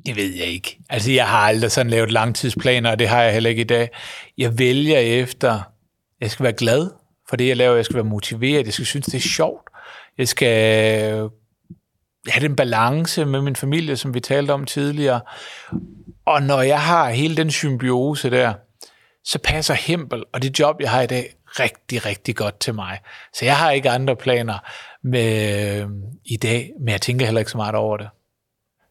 [0.06, 0.80] Det ved jeg ikke.
[0.90, 3.90] Altså, jeg har aldrig sådan lavet langtidsplaner, og det har jeg heller ikke i dag.
[4.38, 5.62] Jeg vælger efter,
[6.22, 6.92] jeg skal være glad
[7.30, 7.76] for det, jeg laver.
[7.76, 8.66] Jeg skal være motiveret.
[8.66, 9.70] Jeg skal synes, det er sjovt.
[10.18, 11.30] Jeg skal
[12.28, 15.22] have den balance med min familie, som vi talte om tidligere.
[16.26, 18.54] Og når jeg har hele den symbiose der,
[19.24, 21.30] så passer Hempel og det job, jeg har i dag,
[21.60, 23.00] rigtig, rigtig godt til mig.
[23.34, 24.58] Så jeg har ikke andre planer
[25.04, 25.88] med,
[26.26, 28.10] i dag, men jeg tænker heller ikke så meget over det.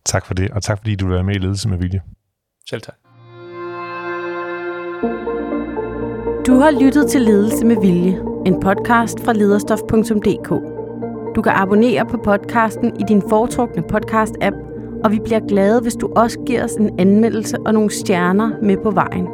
[0.07, 2.00] Tak for det, og tak fordi du være med i Ledelse med Vilje.
[2.70, 2.94] Selv tak.
[6.46, 10.48] Du har lyttet til Ledelse med Vilje, en podcast fra lederstof.dk.
[11.36, 14.57] Du kan abonnere på podcasten i din foretrukne podcast-app,
[15.05, 18.76] og vi bliver glade, hvis du også giver os en anmeldelse og nogle stjerner med
[18.76, 19.28] på vejen.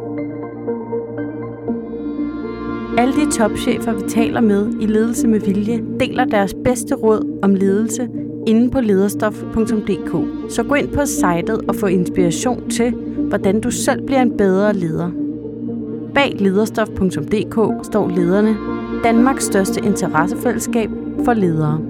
[2.98, 7.54] Alle de topchefer, vi taler med i Ledelse med Vilje, deler deres bedste råd om
[7.54, 8.08] ledelse
[8.50, 10.12] inde på lederstof.dk.
[10.52, 12.90] Så gå ind på sitet og få inspiration til,
[13.28, 15.10] hvordan du selv bliver en bedre leder.
[16.14, 18.56] Bag lederstof.dk står lederne,
[19.04, 20.90] Danmarks største interessefællesskab
[21.24, 21.89] for ledere.